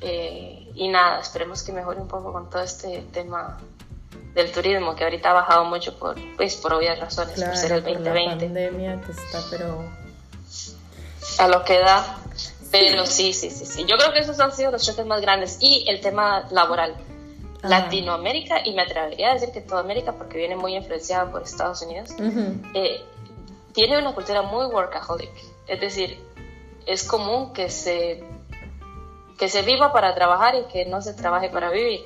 [0.01, 3.59] Eh, y nada, esperemos que mejore un poco con todo este tema
[4.35, 7.83] del turismo, que ahorita ha bajado mucho por, pues, por obvias razones, por ser el
[7.83, 8.15] 2020.
[8.15, 9.85] la pandemia que está, pero...
[11.39, 12.19] A lo que da.
[12.71, 13.85] Pero sí, sí, sí, sí.
[13.87, 15.59] Yo creo que esos han sido los choques más grandes.
[15.61, 16.95] Y el tema laboral
[17.63, 21.83] Latinoamérica, y me atrevería a decir que toda América, porque viene muy influenciada por Estados
[21.83, 22.11] Unidos,
[22.75, 23.01] eh,
[23.73, 25.31] tiene una cultura muy workaholic.
[25.67, 26.19] Es decir,
[26.87, 28.25] es común que se,
[29.39, 32.05] que se viva para trabajar y que no se trabaje para vivir.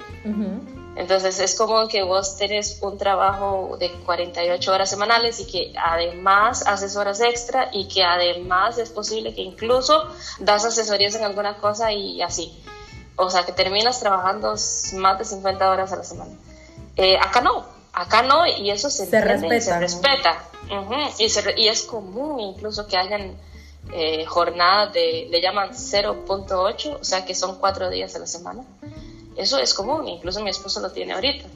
[0.96, 6.66] Entonces es común que vos tenés un trabajo de 48 horas semanales y que además
[6.66, 10.08] haces horas extra y que además es posible que incluso
[10.40, 12.60] das asesorías en alguna cosa y así
[13.20, 14.54] o sea, que terminas trabajando
[14.94, 16.32] más de 50 horas a la semana.
[16.96, 19.60] Eh, acá no, acá no, y eso se, respeta.
[19.60, 20.44] Se respeta.
[21.18, 23.36] y, es común incluso que hayan
[23.92, 28.64] eh, jornadas de, le llaman 0.8, o sea, que son cuatro días a la semana.
[29.36, 31.46] Eso es común, incluso mi esposo lo tiene ahorita.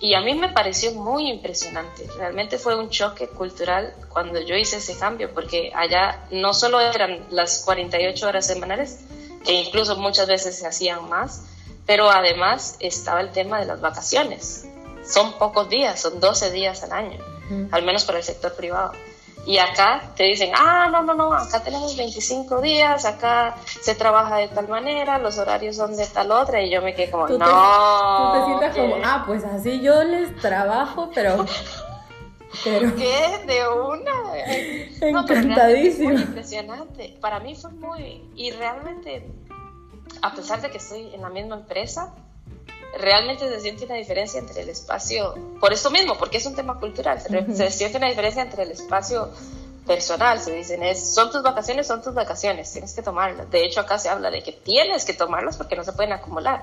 [0.00, 2.06] Y a mí me pareció muy impresionante.
[2.18, 7.24] Realmente fue un choque cultural cuando yo hice ese cambio, porque allá no solo eran
[7.30, 9.00] las 48 horas semanales,
[9.46, 11.42] e incluso muchas veces se hacían más,
[11.86, 14.66] pero además estaba el tema de las vacaciones.
[15.06, 17.18] Son pocos días, son 12 días al año,
[17.70, 18.92] al menos para el sector privado.
[19.46, 24.36] Y acá te dicen, ah, no, no, no, acá tenemos 25 días, acá se trabaja
[24.36, 27.36] de tal manera, los horarios son de tal otra, y yo me quedé como, no.
[27.36, 31.44] tú te sientas como, ah, pues así yo les trabajo, pero
[32.62, 32.94] pero...
[32.94, 33.44] ¿Qué?
[33.46, 34.12] De una.
[35.00, 36.10] Encantadísimo.
[36.10, 37.16] muy impresionante.
[37.20, 38.22] Para mí fue muy...
[38.36, 39.26] Y realmente,
[40.22, 42.14] a pesar de que estoy en la misma empresa,
[42.98, 46.78] realmente se siente una diferencia entre el espacio, por eso mismo, porque es un tema
[46.78, 49.30] cultural, se, siente una diferencia entre el espacio
[49.86, 53.50] personal, se dicen, es, son tus vacaciones, son tus vacaciones, tienes que tomarlas.
[53.50, 56.62] De hecho, acá se habla de que tienes que tomarlas porque no se pueden acumular.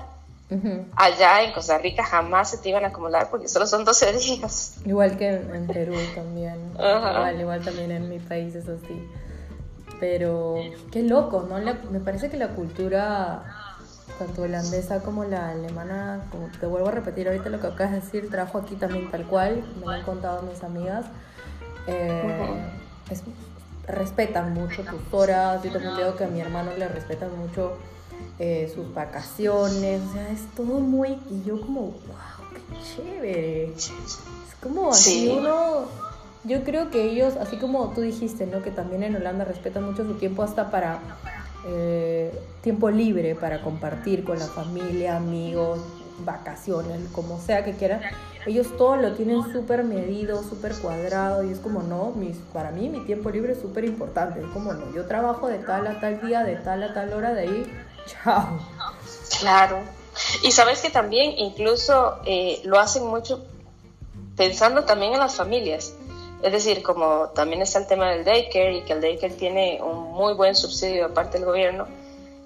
[0.96, 4.76] Allá en Costa Rica jamás se te iban a acumular porque solo son 12 días.
[4.84, 6.72] Igual que en, Perú también.
[6.74, 9.08] igual, igual, también en mi país es así.
[9.98, 10.56] Pero
[10.90, 11.58] qué loco, ¿no?
[11.58, 13.61] me parece que la cultura,
[14.18, 18.00] tanto holandesa como la alemana, como te vuelvo a repetir ahorita lo que acabas de
[18.00, 21.06] decir, trajo aquí también tal cual, me lo han contado mis amigas.
[21.86, 22.70] Eh,
[23.86, 25.62] respetan mucho tus horas.
[25.62, 27.76] Yo también digo que a mi hermano le respetan mucho
[28.38, 31.18] eh, sus vacaciones, o sea, es todo muy...
[31.30, 33.72] Y yo como, wow, qué chévere.
[33.74, 33.92] Es
[34.62, 35.86] como así uno...
[36.44, 38.62] Yo creo que ellos, así como tú dijiste, ¿no?
[38.62, 40.98] Que también en Holanda respetan mucho su tiempo hasta para
[41.66, 45.80] eh, tiempo libre, para compartir con la familia, amigos,
[46.24, 48.00] vacaciones, como sea que quieran.
[48.46, 52.12] Ellos todo lo tienen súper medido, súper cuadrado y es como, no,
[52.52, 54.40] para mí mi tiempo libre es súper importante.
[54.40, 57.34] Es como, no, yo trabajo de tal a tal día, de tal a tal hora,
[57.34, 57.72] de ahí
[58.06, 58.58] Chao.
[59.40, 59.80] Claro.
[60.42, 63.44] Y sabes que también incluso eh, lo hacen mucho
[64.36, 65.94] pensando también en las familias.
[66.42, 70.12] Es decir, como también está el tema del daycare y que el daycare tiene un
[70.12, 71.86] muy buen subsidio de parte del gobierno,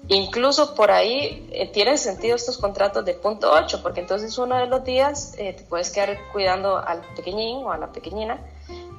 [0.07, 4.67] incluso por ahí eh, tienen sentido estos contratos de punto 8, porque entonces uno de
[4.67, 8.39] los días eh, te puedes quedar cuidando al pequeñín o a la pequeñina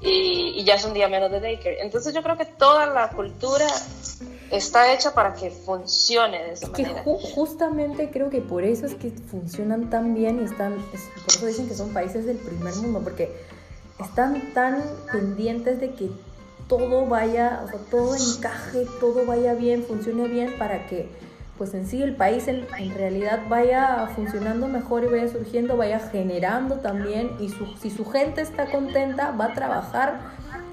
[0.01, 1.81] y, y, ya es un día menos de daycare.
[1.81, 3.67] Entonces yo creo que toda la cultura
[4.51, 7.05] está hecha para que funcione de esa manera.
[7.05, 11.69] justamente creo que por eso es que funcionan tan bien y están, por eso dicen
[11.69, 13.31] que son países del primer mundo, porque
[13.99, 14.83] están tan
[15.13, 16.11] pendientes de que
[16.69, 21.09] todo vaya, o sea, todo encaje, todo vaya bien, funcione bien para que
[21.57, 26.77] pues en sí el país en, realidad vaya funcionando mejor y vaya surgiendo, vaya generando
[26.77, 30.21] también y si su gente está contenta va a trabajar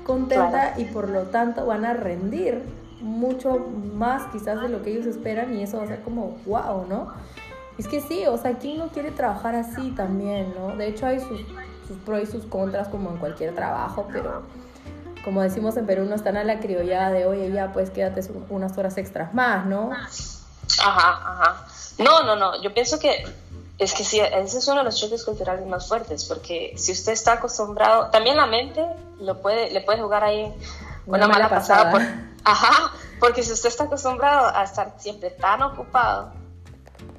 [0.03, 2.61] contenta y por lo tanto van a rendir
[3.01, 6.85] mucho más quizás de lo que ellos esperan y eso va a ser como wow,
[6.87, 7.13] ¿no?
[7.79, 10.75] Es que sí, o sea, ¿quién no quiere trabajar así también, ¿no?
[10.77, 11.41] De hecho hay sus,
[11.87, 14.43] sus pros y sus contras como en cualquier trabajo, pero
[15.23, 18.77] como decimos en Perú, no están a la criollada de, oye, ya, pues quédate unas
[18.77, 19.91] horas extras más, ¿no?
[19.91, 20.11] Ajá,
[20.83, 21.65] ajá.
[21.97, 23.25] No, no, no, yo pienso que
[23.77, 27.11] es que sí, ese es uno de los choques culturales más fuertes, porque si usted
[27.11, 28.85] está acostumbrado, también la mente
[29.19, 30.53] lo puede, le puede jugar ahí
[31.05, 31.91] una, mala, pasada.
[32.43, 36.33] ajá, porque si usted está acostumbrado a estar siempre tan ocupado,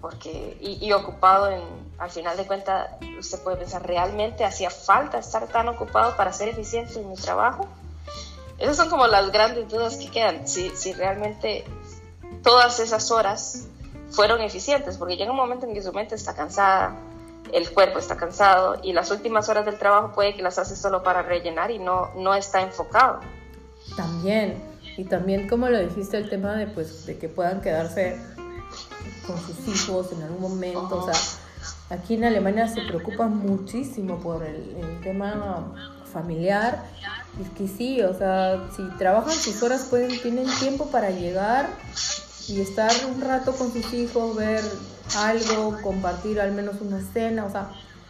[0.00, 5.18] porque, y, y ocupado en, al final de cuentas, usted puede pensar, ¿realmente hacía falta
[5.18, 7.66] estar tan ocupado para ser eficiente en mi trabajo?
[8.58, 11.64] Esas son como las grandes dudas que quedan, si, si realmente
[12.42, 13.66] todas esas horas
[14.10, 16.96] fueron eficientes, porque llega un momento en que su mente está cansada,
[17.52, 21.02] el cuerpo está cansado y las últimas horas del trabajo puede que las hace solo
[21.02, 23.20] para rellenar y no, no está enfocado.
[23.96, 24.62] También,
[24.96, 28.18] y también como lo dijiste, el tema de, pues, de que puedan quedarse
[29.26, 31.20] con sus hijos en algún momento, o sea,
[31.90, 35.72] aquí en Alemania se preocupan muchísimo por el, el tema
[36.12, 36.82] familiar
[37.40, 41.68] es que sí, o sea, si trabajan sus horas, pueden, tienen tiempo para llegar
[42.48, 44.62] y estar un rato con sus hijos, ver
[45.18, 47.44] algo, compartir al menos una cena.
[47.44, 47.68] O sea,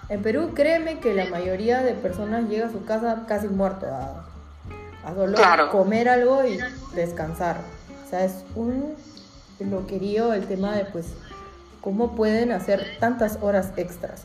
[0.08, 4.26] en Perú créeme que la mayoría de personas llega a su casa casi muerto, a,
[5.04, 6.58] a solo comer algo y
[6.94, 7.56] descansar.
[8.06, 8.94] O sea, es un
[9.58, 11.06] lo querido el tema de pues
[11.86, 14.24] cómo pueden hacer tantas horas extras.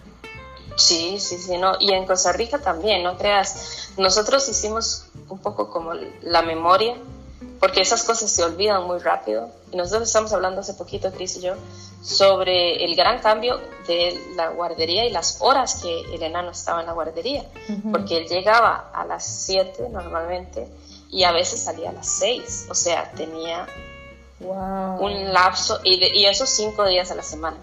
[0.78, 1.74] Sí, sí, sí, no.
[1.80, 3.92] Y en Costa Rica también, no creas.
[3.98, 5.94] Nosotros hicimos un poco como
[6.24, 6.96] la memoria,
[7.60, 9.52] porque esas cosas se olvidan muy rápido.
[9.72, 11.54] Y nosotros estamos hablando hace poquito, Cris y yo,
[12.02, 16.88] sobre el gran cambio de la guardería y las horas que el enano estaba en
[16.88, 17.46] la guardería.
[17.92, 20.68] Porque él llegaba a las 7 normalmente
[21.12, 22.70] y a veces salía a las 6.
[22.72, 23.68] O sea, tenía
[24.44, 27.58] un lapso, y, y esos cinco días a la semana.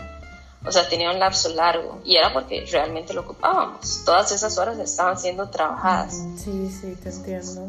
[0.64, 4.02] O sea, tenía un lapso largo y era porque realmente lo ocupábamos.
[4.04, 6.20] Todas esas horas estaban siendo trabajadas.
[6.36, 7.68] Sí, sí, te entiendo.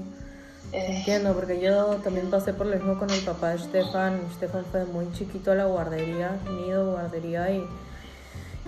[0.71, 0.97] Te eh.
[0.97, 4.21] entiendo, porque yo también pasé por lo mismo con el papá de Stefan.
[4.35, 7.65] Stefan fue muy chiquito a la guardería, nido, guardería, y,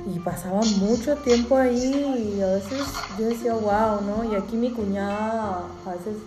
[0.05, 2.35] y pasaba mucho tiempo ahí.
[2.35, 2.81] Y a veces
[3.19, 4.31] yo decía, wow, ¿no?
[4.31, 6.17] Y aquí mi cuñada, a veces,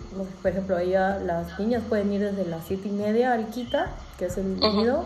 [0.43, 4.27] por ejemplo, ella, las niñas pueden ir desde las siete y media al Quita, que
[4.27, 5.05] es el nido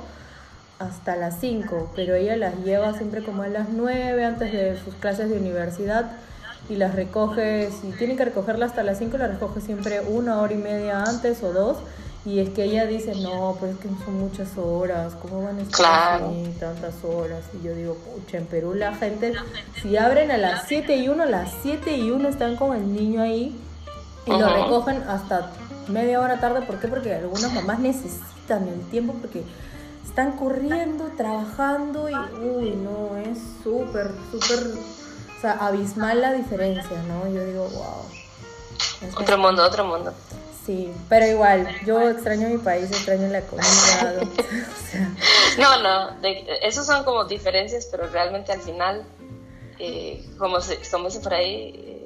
[0.78, 4.94] hasta las 5, pero ella las lleva siempre como a las 9 antes de sus
[4.94, 6.12] clases de universidad
[6.68, 10.52] y las recoge, si tiene que recogerla hasta las 5, la recoge siempre una hora
[10.52, 11.78] y media antes o dos.
[12.24, 15.62] Y es que ella dice, no, pues es que son muchas horas, ¿cómo van a
[15.62, 16.20] estar
[16.59, 17.44] tantas horas?
[17.59, 19.35] Y yo digo, pucha, en Perú la gente,
[19.81, 22.92] si abren a las 7 y 1, a las 7 y 1 están con el
[22.92, 23.59] niño ahí
[24.26, 25.52] y lo recogen hasta
[25.88, 26.62] media hora tarde.
[26.62, 26.88] ¿Por qué?
[26.88, 29.42] Porque algunas mamás necesitan el tiempo porque
[30.04, 34.66] están corriendo, trabajando y, uy, no, es súper, súper,
[35.38, 37.33] o sea, abismal la diferencia, ¿no?
[37.33, 39.20] Yo digo, wow.
[39.20, 40.12] otro mundo, otro mundo.
[40.68, 43.66] Sí, pero igual, yo extraño mi país, extraño la comida.
[45.59, 46.11] No, no,
[46.62, 49.02] esos son como diferencias, pero realmente al final,
[49.78, 51.97] eh, como, dice por ahí,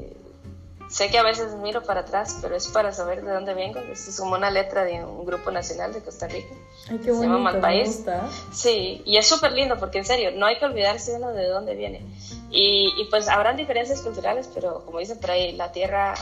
[0.92, 3.80] Sé que a veces miro para atrás, pero es para saber de dónde vengo.
[3.90, 6.54] Es como una letra de un grupo nacional de Costa Rica.
[6.90, 8.04] Ay, qué bonito, Se llama Malpaís.
[8.52, 11.74] Sí, y es súper lindo porque en serio, no hay que olvidarse uno de dónde
[11.76, 12.04] viene.
[12.50, 16.14] Y, y, pues habrán diferencias culturales, pero como dicen por ahí, la tierra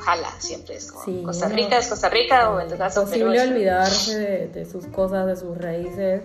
[0.00, 0.76] jala siempre.
[0.76, 3.32] Es como Costa Rica es Costa Rica o en tu caso Perú.
[3.32, 6.20] Es olvidarse de, de sus cosas, de sus raíces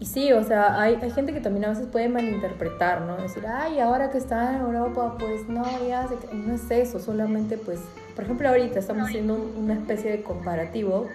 [0.00, 3.16] y sí, o sea, hay, hay, gente que también a veces puede malinterpretar, ¿no?
[3.16, 7.80] Decir, ay, ahora que está en Europa, pues no, ya, no es eso, solamente pues,
[8.14, 11.08] por ejemplo, ahorita estamos haciendo una especie de comparativo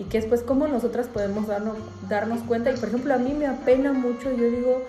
[0.00, 1.76] y que es pues cómo nosotras podemos darnos,
[2.08, 2.72] darnos cuenta.
[2.72, 4.82] Y por ejemplo, a mí me apena mucho, yo digo,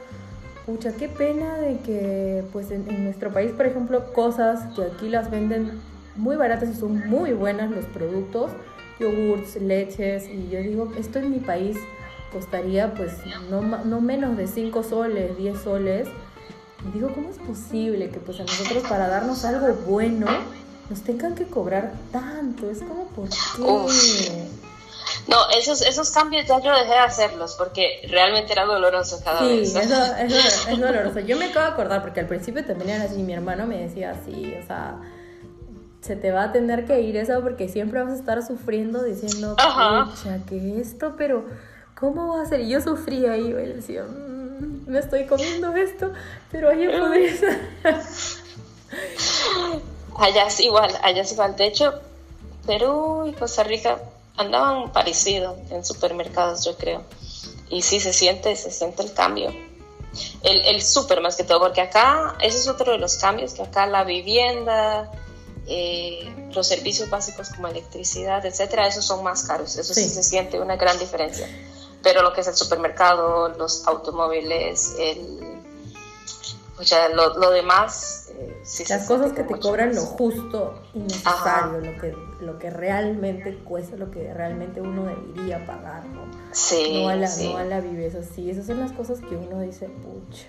[0.65, 5.09] pucha, qué pena de que pues en, en nuestro país, por ejemplo, cosas que aquí
[5.09, 5.79] las venden
[6.15, 8.51] muy baratas y son muy buenas los productos,
[8.99, 11.77] yogurts, leches, y yo digo, esto en mi país
[12.31, 13.13] costaría pues
[13.49, 16.07] no, no menos de 5 soles, 10 soles.
[16.87, 20.27] Y digo, ¿cómo es posible que pues a nosotros para darnos algo bueno
[20.89, 22.69] nos tengan que cobrar tanto?
[22.69, 24.47] Es como, ¿por qué?
[25.27, 29.73] No, esos, esos cambios ya yo dejé de hacerlos porque realmente era doloroso cada vez.
[29.73, 30.15] Sí, eso,
[30.69, 31.19] es doloroso.
[31.19, 34.11] Yo me acabo de acordar porque al principio también era así, mi hermano me decía
[34.11, 34.95] así, o sea,
[36.01, 39.55] se te va a tener que ir eso porque siempre vas a estar sufriendo diciendo,
[39.55, 41.45] pucha, que esto, pero
[41.99, 42.61] ¿cómo va a ser?
[42.61, 46.11] Y yo sufría ahí, y decía, mm, me estoy comiendo esto,
[46.51, 47.59] pero allá podría ser.
[50.19, 51.55] Allá es igual, allá es igual.
[51.55, 51.93] De hecho,
[52.65, 53.99] Perú y Costa Rica
[54.35, 57.03] andaban parecidos en supermercados, yo creo.
[57.69, 59.49] Y sí se siente, se siente el cambio.
[60.41, 63.61] El, el súper más que todo, porque acá, ese es otro de los cambios, que
[63.61, 65.11] acá la vivienda,
[65.67, 69.75] eh, los servicios básicos como electricidad, etcétera, esos son más caros.
[69.75, 70.07] Eso sí.
[70.09, 71.47] se siente una gran diferencia.
[72.07, 75.59] Pero lo que es el supermercado, los automóviles, el,
[76.79, 78.31] o sea, lo, lo demás
[78.89, 83.97] las cosas que te cobran lo justo y necesario, lo que, lo que realmente cuesta,
[83.97, 86.21] lo que realmente uno debería pagar, ¿no?
[86.51, 89.61] Sí, no a la, no a la viveza, sí, esas son las cosas que uno
[89.61, 90.47] dice, pucha.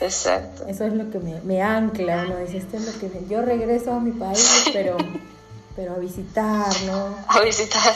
[0.00, 0.64] Exacto.
[0.68, 3.92] Eso es lo que me, me ancla, uno dice, esto es lo que yo regreso
[3.92, 4.96] a mi país, pero,
[5.76, 7.14] pero a visitar, ¿no?
[7.28, 7.94] A visitar.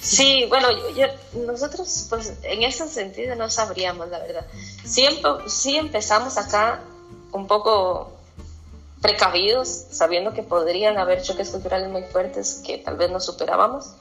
[0.00, 1.06] Sí, bueno, yo,
[1.46, 4.46] nosotros pues en ese sentido no sabríamos, la verdad.
[4.84, 6.80] Siempre, sí empezamos acá
[7.32, 8.12] un poco
[9.00, 13.92] precavidos, sabiendo que podrían haber choques culturales muy fuertes que tal vez no superábamos,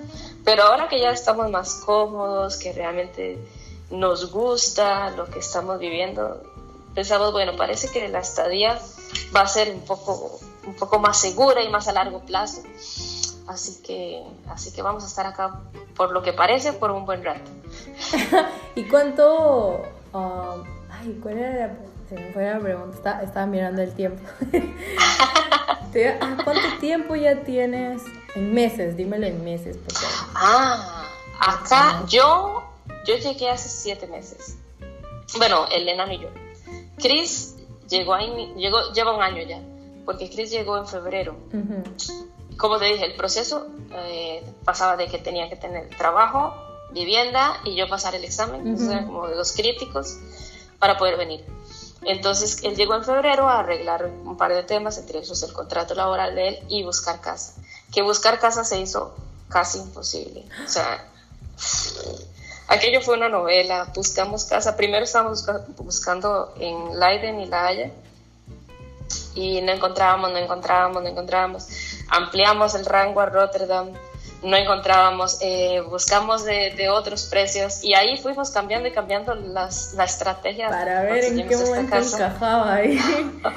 [0.43, 3.37] pero ahora que ya estamos más cómodos, que realmente
[3.91, 6.41] nos gusta lo que estamos viviendo,
[6.95, 8.79] pensamos, bueno, parece que la estadía
[9.35, 12.61] va a ser un poco, un poco más segura y más a largo plazo.
[13.47, 15.61] Así que, así que vamos a estar acá,
[15.95, 17.49] por lo que parece, por un buen rato.
[18.75, 19.83] ¿Y cuánto...
[20.13, 21.73] Um, ay, ¿cuál era la
[22.09, 24.21] se me fue la pregunta, estaba, mirando el tiempo.
[26.21, 28.03] Ah, ¿Cuánto tiempo ya tienes?
[28.35, 30.31] En meses, dímelo en meses, por favor.
[30.35, 31.09] Ah,
[31.39, 32.63] acá yo,
[33.03, 34.57] yo llegué hace siete meses.
[35.37, 36.29] Bueno, Elena y yo.
[36.99, 37.55] Chris
[37.89, 39.59] llegó ahí, llegó, lleva un año ya,
[40.07, 41.35] porque Chris llegó en febrero.
[42.55, 46.55] Como te dije, el proceso eh, pasaba de que tenía que tener trabajo,
[46.93, 50.17] vivienda y yo pasar el examen, entonces eran como de los críticos
[50.79, 51.45] para poder venir.
[52.03, 55.93] Entonces él llegó en febrero a arreglar un par de temas, entre esos el contrato
[55.93, 57.55] laboral de él y buscar casa.
[57.93, 59.13] Que buscar casa se hizo
[59.49, 60.45] casi imposible.
[60.65, 61.05] O sea,
[62.69, 63.91] aquello fue una novela.
[63.93, 64.77] Buscamos casa.
[64.77, 65.45] Primero estábamos
[65.79, 67.91] buscando en Leiden y La Haya
[69.35, 71.67] y no encontrábamos, no encontrábamos, no encontrábamos.
[72.09, 73.93] Ampliamos el rango a Rotterdam
[74.43, 80.05] no encontrábamos, eh, buscamos de, otros precios y ahí fuimos cambiando y cambiando las, la
[80.05, 80.69] estrategia.
[80.69, 82.99] Para ver en qué momento encajaba ahí.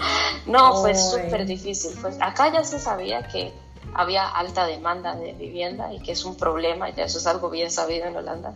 [0.47, 1.97] no, fue súper difícil.
[2.01, 3.53] Pues acá ya se sabía que
[3.95, 7.71] había alta demanda de vivienda y que es un problema, ya eso es algo bien
[7.71, 8.55] sabido en Holanda.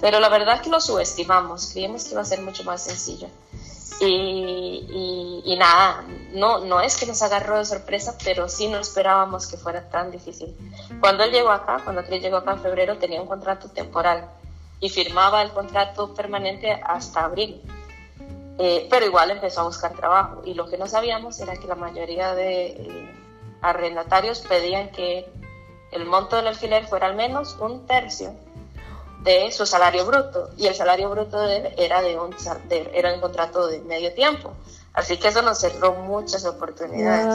[0.00, 3.28] Pero la verdad es que lo subestimamos, creíamos que iba a ser mucho más sencillo.
[4.02, 9.46] Y, y, nada, no, no es que nos agarró de sorpresa, pero sí no esperábamos
[9.46, 10.56] que fuera tan difícil.
[11.00, 14.24] Cuando él llegó acá, cuando Chris llegó acá en febrero, tenía un contrato temporal
[14.80, 17.60] y firmaba el contrato permanente hasta abril.
[18.58, 21.76] Eh, pero igual empezó a buscar trabajo y lo que no sabíamos era que la
[21.76, 23.14] mayoría de eh,
[23.62, 25.30] arrendatarios pedían que
[25.92, 28.34] el monto del alquiler fuera al menos un tercio
[29.22, 32.34] de su salario bruto y el salario bruto de él era de un,
[32.94, 34.54] era un contrato de medio tiempo.
[34.92, 37.34] Así que eso nos cerró muchas oportunidades.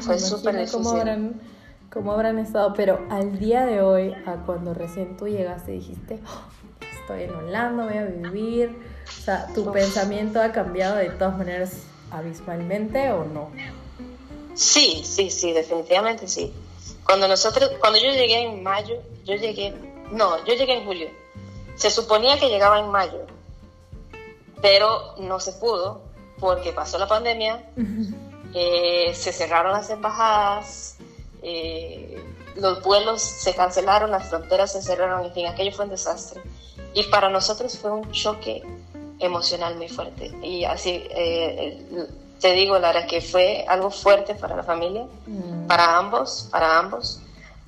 [0.00, 0.82] Fue súper difícil.
[0.82, 1.40] Cómo habrán,
[1.92, 6.96] cómo habrán estado, pero al día de hoy, a cuando recién tú llegaste, dijiste, oh,
[7.00, 8.76] estoy en Holanda, voy a vivir.
[9.06, 13.50] O sea, ¿tu pensamiento ha cambiado de todas maneras abismalmente o no?
[14.54, 16.52] Sí, sí, sí, definitivamente sí.
[17.04, 19.74] Cuando nosotros, cuando yo llegué en mayo, yo llegué
[20.10, 21.08] no, yo llegué en julio.
[21.74, 23.26] Se suponía que llegaba en mayo,
[24.62, 26.00] pero no se pudo
[26.38, 27.62] porque pasó la pandemia,
[28.54, 30.96] eh, se cerraron las embajadas,
[31.42, 32.22] eh,
[32.56, 36.40] los vuelos se cancelaron, las fronteras se cerraron, en fin, aquello fue un desastre.
[36.94, 38.62] Y para nosotros fue un choque
[39.18, 40.32] emocional muy fuerte.
[40.42, 42.08] Y así, eh,
[42.40, 45.66] te digo, Lara, que fue algo fuerte para la familia, mm.
[45.66, 47.20] para ambos, para ambos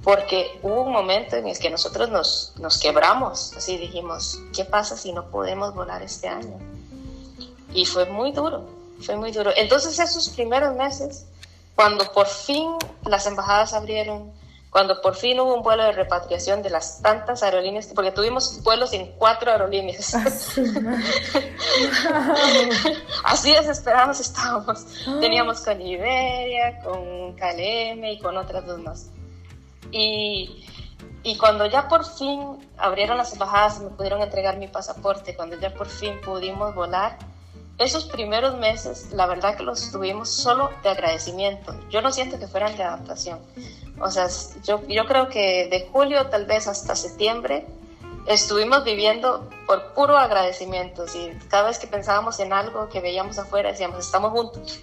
[0.09, 4.97] porque hubo un momento en el que nosotros nos, nos quebramos, así dijimos, ¿qué pasa
[4.97, 6.59] si no podemos volar este año?
[7.75, 8.65] Y fue muy duro,
[9.03, 9.51] fue muy duro.
[9.55, 11.27] Entonces esos primeros meses,
[11.75, 12.71] cuando por fin
[13.05, 14.33] las embajadas abrieron,
[14.71, 18.95] cuando por fin hubo un vuelo de repatriación de las tantas aerolíneas, porque tuvimos vuelos
[18.95, 20.15] en cuatro aerolíneas.
[23.25, 24.87] Así desesperados estábamos.
[25.21, 29.11] Teníamos con Iberia, con KLM y con otras dos más.
[29.91, 30.65] Y,
[31.23, 35.59] y cuando ya por fin abrieron las embajadas y me pudieron entregar mi pasaporte, cuando
[35.59, 37.19] ya por fin pudimos volar,
[37.79, 41.75] esos primeros meses, la verdad que los tuvimos solo de agradecimiento.
[41.91, 43.39] Yo no siento que fueran de adaptación.
[44.01, 44.27] O sea,
[44.65, 47.67] yo, yo creo que de julio tal vez hasta septiembre
[48.27, 51.05] estuvimos viviendo por puro agradecimiento.
[51.15, 54.81] Y cada vez que pensábamos en algo que veíamos afuera, decíamos, estamos juntos.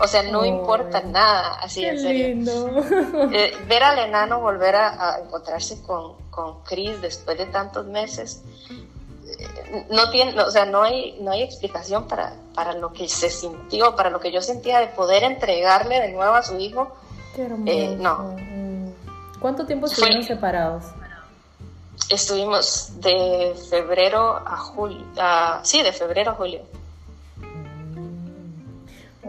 [0.00, 2.26] O sea, no importa nada, así en serio.
[3.32, 8.42] Eh, ver al enano volver a, encontrarse con, con Chris después de tantos meses,
[9.26, 13.28] eh, no tiene, o sea, no hay, no hay explicación para, para lo que se
[13.28, 16.94] sintió, para lo que yo sentía de poder entregarle de nuevo a su hijo.
[17.34, 18.36] Qué eh, no.
[19.40, 20.84] ¿Cuánto tiempo estuvieron separados?
[22.08, 25.04] Estuvimos de febrero a julio,
[25.62, 26.62] sí, de febrero a julio.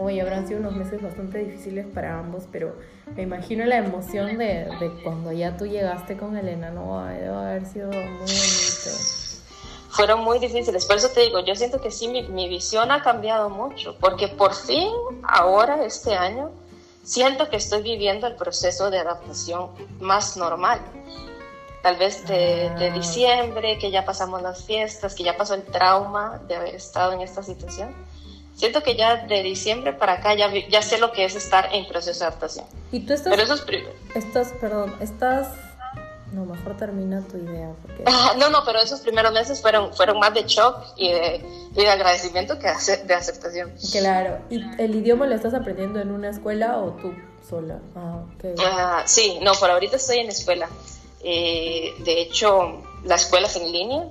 [0.02, 2.74] Hoy habrán sido unos meses bastante difíciles para ambos, pero
[3.18, 7.66] me imagino la emoción de, de cuando ya tú llegaste con Elena, no debe haber
[7.66, 8.89] sido muy bonito.
[9.89, 13.04] Fueron muy difíciles, por eso te digo, yo siento que sí, mi, mi visión ha
[13.04, 14.88] cambiado mucho, porque por fin,
[15.24, 16.50] ahora, este año,
[17.04, 20.80] siento que estoy viviendo el proceso de adaptación más normal.
[21.84, 22.93] Tal vez de, de, ah.
[22.93, 27.20] diciembre, que ya pasamos las fiestas, que ya pasó el trauma de haber estado en
[27.20, 27.93] esta situación
[28.60, 31.88] siento que ya de diciembre para acá ya, ya sé lo que es estar en
[31.88, 32.66] proceso de adaptación.
[32.91, 33.32] Y tú estás...
[33.32, 33.64] Pero eso es
[34.16, 35.47] Estás, perdón, estás...
[36.34, 37.72] No, mejor termina tu idea.
[37.82, 38.03] Porque...
[38.38, 41.41] no, no, pero esos primeros meses fueron, fueron más de shock y de,
[41.74, 43.72] y de agradecimiento que de aceptación.
[43.91, 44.39] Claro.
[44.49, 47.14] ¿Y el idioma lo estás aprendiendo en una escuela o tú
[47.47, 47.80] sola?
[47.95, 48.53] Ah, okay.
[48.64, 50.70] Ah, sí, no, por ahorita estoy en escuela.
[51.24, 54.05] Eh, de hecho, la escuela es en línea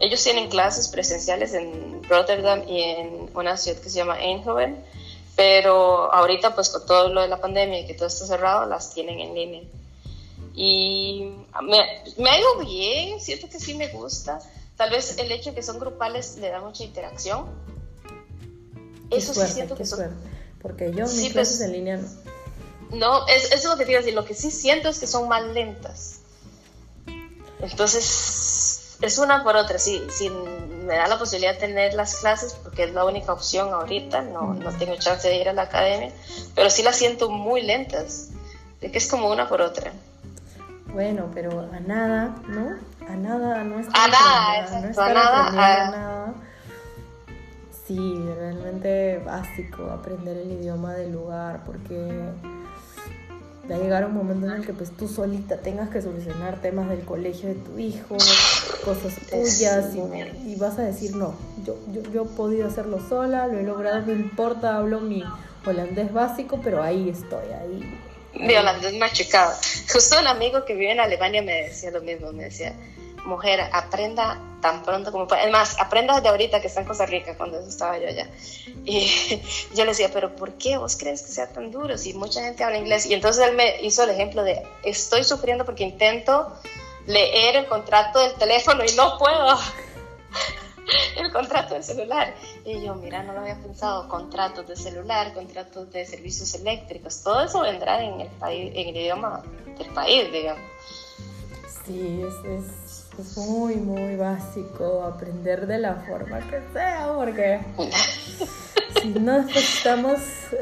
[0.00, 4.84] ellos tienen clases presenciales en Rotterdam y en una ciudad que se llama Eindhoven,
[5.36, 8.92] pero ahorita pues con todo lo de la pandemia y que todo está cerrado, las
[8.94, 9.62] tienen en línea.
[10.54, 11.32] Y
[11.62, 11.78] me,
[12.18, 14.40] me ha ido bien, siento que sí me gusta.
[14.76, 17.46] Tal vez el hecho de que son grupales le da mucha interacción.
[19.10, 20.10] Eso sí siento que son...
[20.60, 22.08] Porque yo mis clases pues, en línea no.
[22.90, 24.14] No, es, es lo que te iba a decir.
[24.14, 26.20] Lo que sí siento es que son más lentas.
[27.60, 28.04] Entonces,
[29.00, 32.84] es una por otra, sí, si me da la posibilidad de tener las clases, porque
[32.84, 36.12] es la única opción ahorita, no, no tengo chance de ir a la academia,
[36.54, 38.30] pero sí las siento muy lentas,
[38.80, 39.92] de que es como una por otra.
[40.92, 42.76] Bueno, pero a nada, ¿no?
[43.08, 46.34] A nada, no es a nada, no a nada, a nada.
[47.86, 52.30] Sí, realmente básico aprender el idioma del lugar, porque
[53.70, 56.88] va a llegar un momento en el que pues tú solita tengas que solucionar temas
[56.88, 58.16] del colegio de tu hijo,
[58.84, 61.34] cosas tuyas y, vas a decir no,
[61.64, 65.24] yo, yo, yo, he podido hacerlo sola, lo he logrado, no importa, hablo mi
[65.66, 68.00] holandés básico, pero ahí estoy, ahí.
[68.34, 69.52] Mi holandés machicado.
[69.92, 72.74] Justo un amigo que vive en Alemania me decía lo mismo, me decía,
[73.24, 75.42] mujer, aprenda tan pronto como pueda.
[75.44, 78.28] Es más, aprenda de ahorita que está en Costa Rica, cuando estaba yo allá.
[78.86, 79.40] Y
[79.74, 82.64] yo le decía, pero ¿por qué vos crees que sea tan duro si mucha gente
[82.64, 83.06] habla inglés?
[83.06, 86.52] Y entonces él me hizo el ejemplo de, estoy sufriendo porque intento
[87.06, 89.58] leer el contrato del teléfono y no puedo.
[91.16, 92.34] el contrato del celular.
[92.64, 97.44] Y yo, mira, no lo había pensado, contratos de celular, contratos de servicios eléctricos, todo
[97.44, 99.42] eso vendrá en el país, en el idioma
[99.78, 100.62] del país, digamos.
[101.86, 102.83] Sí, es es
[103.36, 107.60] muy, muy básico aprender de la forma que sea, porque
[109.00, 110.18] si no estamos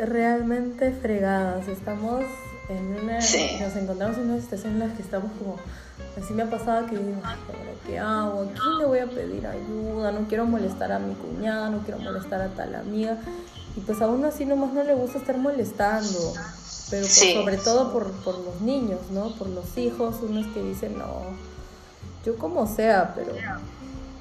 [0.06, 2.24] realmente fregadas, estamos
[2.68, 5.56] en una, nos encontramos en una situación en la que estamos como,
[6.20, 7.20] así me ha pasado que digo,
[7.86, 8.42] ¿qué hago?
[8.42, 10.12] ¿A quién le voy a pedir ayuda?
[10.12, 13.18] No quiero molestar a mi cuñada, no quiero molestar a tal amiga.
[13.76, 16.34] Y pues a uno así nomás no le gusta estar molestando,
[16.90, 19.34] pero sobre todo por, por los niños, ¿no?
[19.36, 21.22] Por los hijos, unos que dicen, no,
[22.24, 23.32] yo como sea, pero,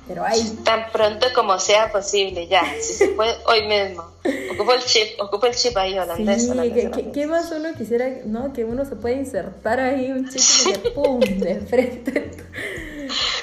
[0.08, 0.58] pero ahí.
[0.64, 2.64] Tan pronto como sea posible, ya.
[2.80, 4.04] Si se puede, hoy mismo.
[4.54, 6.48] Ocupo el chip, ocupo el chip ahí holandés.
[6.48, 8.54] Sí, ¿qué, más uno quisiera, no?
[8.54, 12.32] Que uno se puede insertar ahí un chip y de pum, de frente.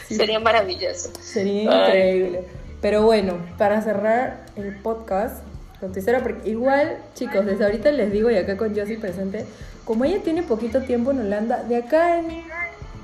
[0.08, 1.10] Sería maravilloso.
[1.20, 2.44] Sería increíble.
[2.80, 5.42] Pero bueno, para cerrar el podcast,
[5.80, 9.46] con porque igual, chicos, desde ahorita les digo, y acá con Josie presente,
[9.84, 12.44] como ella tiene poquito tiempo en Holanda, de acá en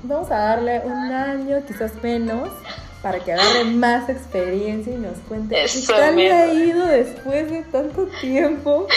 [0.07, 2.49] vamos a darle un año, quizás menos,
[3.01, 7.61] para que agarre más experiencia y nos cuente qué tal le ha ido después de
[7.63, 8.87] tanto tiempo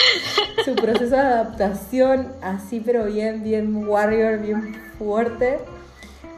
[0.65, 5.59] su proceso de adaptación, así pero bien, bien warrior, bien fuerte.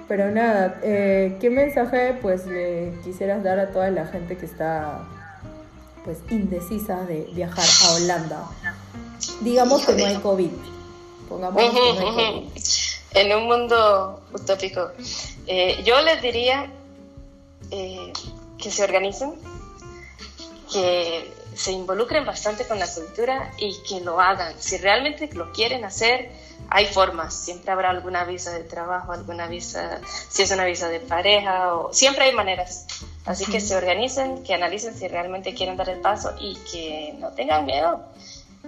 [0.08, 5.08] Pero nada, eh, ¿qué mensaje pues le quisieras dar a toda la gente que está
[6.04, 8.48] pues indecisa de viajar a Holanda?
[9.40, 10.52] Digamos que no hay COVID.
[11.30, 12.81] Pongamos que no hay COVID
[13.14, 14.92] en un mundo utópico,
[15.48, 16.72] eh, yo les diría
[17.70, 18.14] eh,
[18.58, 19.34] que se organicen,
[20.72, 24.54] que se involucren bastante con la cultura y que lo hagan.
[24.60, 26.32] Si realmente lo quieren hacer,
[26.70, 27.34] hay formas.
[27.34, 30.00] Siempre habrá alguna visa de trabajo, alguna visa,
[30.30, 32.88] si es una visa de pareja, o siempre hay maneras.
[33.26, 37.32] Así que se organicen, que analicen si realmente quieren dar el paso y que no
[37.34, 38.02] tengan miedo,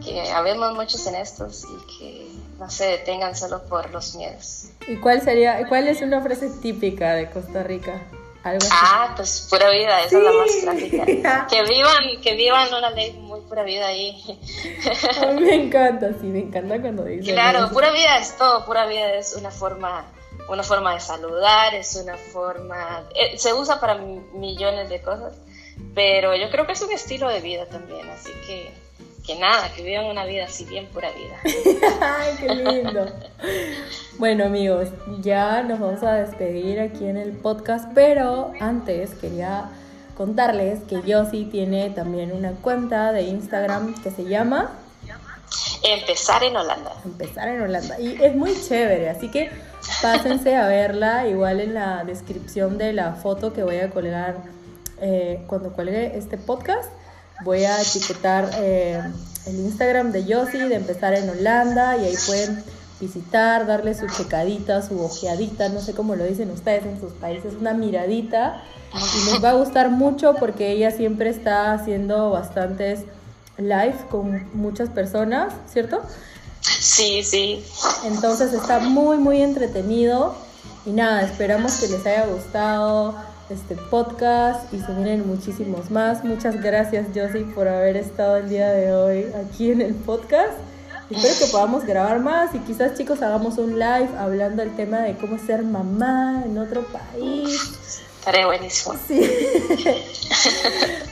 [0.01, 2.27] que habemos muchos en estos y que
[2.59, 4.69] no se detengan solo por los miedos.
[4.87, 8.01] ¿Y cuál sería, cuál es una frase típica de Costa Rica?
[8.71, 11.47] Ah, pues pura vida, esa es la más clásica.
[11.49, 14.21] que vivan, que vivan una ley muy pura vida ahí.
[15.39, 19.35] Me encanta, sí, me encanta cuando dicen Claro, pura vida es todo, pura vida es
[19.35, 20.05] una forma,
[20.49, 25.33] una forma de saludar, es una forma, eh, se usa para millones de cosas,
[25.95, 28.73] pero yo creo que es un estilo de vida también, así que
[29.25, 31.37] que nada, que vivan una vida así bien pura vida.
[32.01, 33.05] Ay, qué lindo.
[34.17, 34.89] bueno, amigos,
[35.21, 39.69] ya nos vamos a despedir aquí en el podcast, pero antes quería
[40.17, 44.71] contarles que Yossi tiene también una cuenta de Instagram que se llama
[45.83, 46.93] Empezar en Holanda.
[47.05, 47.99] Empezar en Holanda.
[47.99, 49.49] Y es muy chévere, así que
[50.01, 54.37] pásense a verla, igual en la descripción de la foto que voy a colgar
[55.01, 56.89] eh, cuando cuelgue este podcast
[57.43, 59.01] Voy a etiquetar eh,
[59.45, 62.63] el Instagram de Yossi, de empezar en Holanda, y ahí pueden
[62.99, 67.53] visitar, darle su checadita, su ojeadita, no sé cómo lo dicen ustedes en sus países,
[67.59, 68.63] una miradita.
[68.93, 73.01] Y les va a gustar mucho porque ella siempre está haciendo bastantes
[73.57, 76.01] live con muchas personas, ¿cierto?
[76.61, 77.63] Sí, sí.
[78.05, 80.35] Entonces está muy, muy entretenido.
[80.85, 83.15] Y nada, esperamos que les haya gustado
[83.53, 86.23] este podcast y se vienen muchísimos más.
[86.23, 90.53] Muchas gracias Josie por haber estado el día de hoy aquí en el podcast.
[91.09, 95.15] Espero que podamos grabar más y quizás chicos hagamos un live hablando del tema de
[95.15, 98.01] cómo ser mamá en otro país.
[98.17, 98.95] Estaré buenísimo.
[99.07, 99.21] Sí.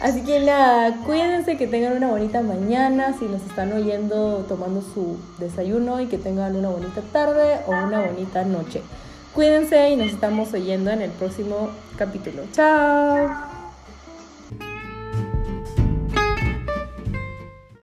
[0.01, 5.17] Así que nada, cuídense, que tengan una bonita mañana, si nos están oyendo tomando su
[5.37, 8.81] desayuno y que tengan una bonita tarde o una bonita noche.
[9.34, 12.43] Cuídense y nos estamos oyendo en el próximo capítulo.
[12.53, 13.50] Chao.